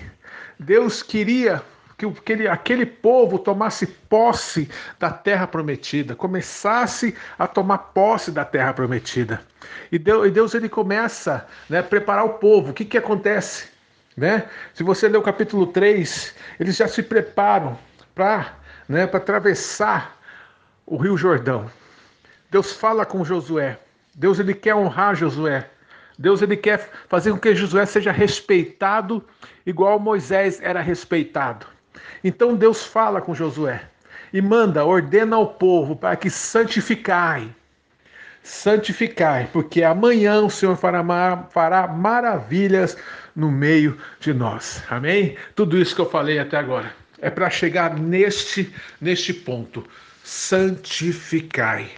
Deus 0.60 1.01
queria 1.01 1.64
que 1.98 2.06
aquele, 2.06 2.48
aquele 2.48 2.86
povo 2.86 3.39
tomasse 3.39 3.88
posse 3.88 4.70
da 5.00 5.10
terra 5.10 5.48
prometida, 5.48 6.16
começasse 6.16 7.16
a 7.39 7.48
tomar 7.48 7.78
posse 7.78 8.32
da 8.32 8.43
terra 8.43 8.74
prometida. 8.74 9.41
E 9.91 9.98
Deus, 9.98 10.28
e 10.28 10.32
Deus 10.32 10.54
ele 10.54 10.68
começa 10.68 11.48
né, 11.70 11.80
a 11.80 11.84
preparar 11.84 12.26
o 12.26 12.34
povo. 12.34 12.72
O 12.72 12.74
que, 12.74 12.84
que 12.84 12.98
acontece? 12.98 13.68
Né? 14.16 14.48
Se 14.74 14.84
você 14.84 15.08
ler 15.08 15.18
o 15.18 15.22
capítulo 15.22 15.68
3, 15.68 16.36
eles 16.60 16.76
já 16.76 16.88
se 16.88 17.02
preparam 17.02 17.78
para 18.14 18.54
né, 18.88 19.04
atravessar 19.04 20.18
o 20.86 20.98
rio 20.98 21.18
Jordão. 21.18 21.70
Deus 22.52 22.74
fala 22.74 23.06
com 23.06 23.26
Josué. 23.26 23.78
Deus 24.14 24.39
ele 24.39 24.54
quer 24.54 24.76
honrar 24.76 25.16
Josué. 25.16 25.70
Deus 26.18 26.41
ele 26.41 26.56
quer 26.56 26.89
fazer 27.10 27.32
com 27.32 27.38
que 27.38 27.56
Josué 27.56 27.86
seja 27.86 28.12
respeitado 28.12 29.24
igual 29.66 30.00
Moisés 30.00 30.62
era 30.62 30.80
respeitado. 30.80 31.75
Então 32.24 32.56
Deus 32.56 32.84
fala 32.86 33.22
com 33.22 33.36
Josué 33.36 33.82
e 34.34 34.41
manda, 34.41 34.86
ordena 34.86 35.36
ao 35.36 35.48
povo 35.48 35.96
para 35.96 36.16
que 36.16 36.30
santificai. 36.30 37.50
santificai, 38.43 39.50
porque 39.52 39.82
amanhã 39.84 40.41
o 40.41 40.50
Senhor 40.50 40.76
fará, 40.78 41.04
fará 41.50 41.88
maravilhas 41.88 42.98
no 43.36 43.52
meio 43.52 43.98
de 44.20 44.34
nós. 44.34 44.84
Amém? 44.89 45.36
Tudo 45.56 45.78
isso 45.78 45.96
que 45.96 46.02
eu 46.02 46.10
falei 46.10 46.38
até 46.38 46.58
agora 46.58 46.93
é 47.20 47.30
para 47.30 47.50
chegar 47.50 47.98
neste, 47.98 48.74
neste 49.02 49.34
ponto. 49.34 49.84
Santificai. 50.24 51.89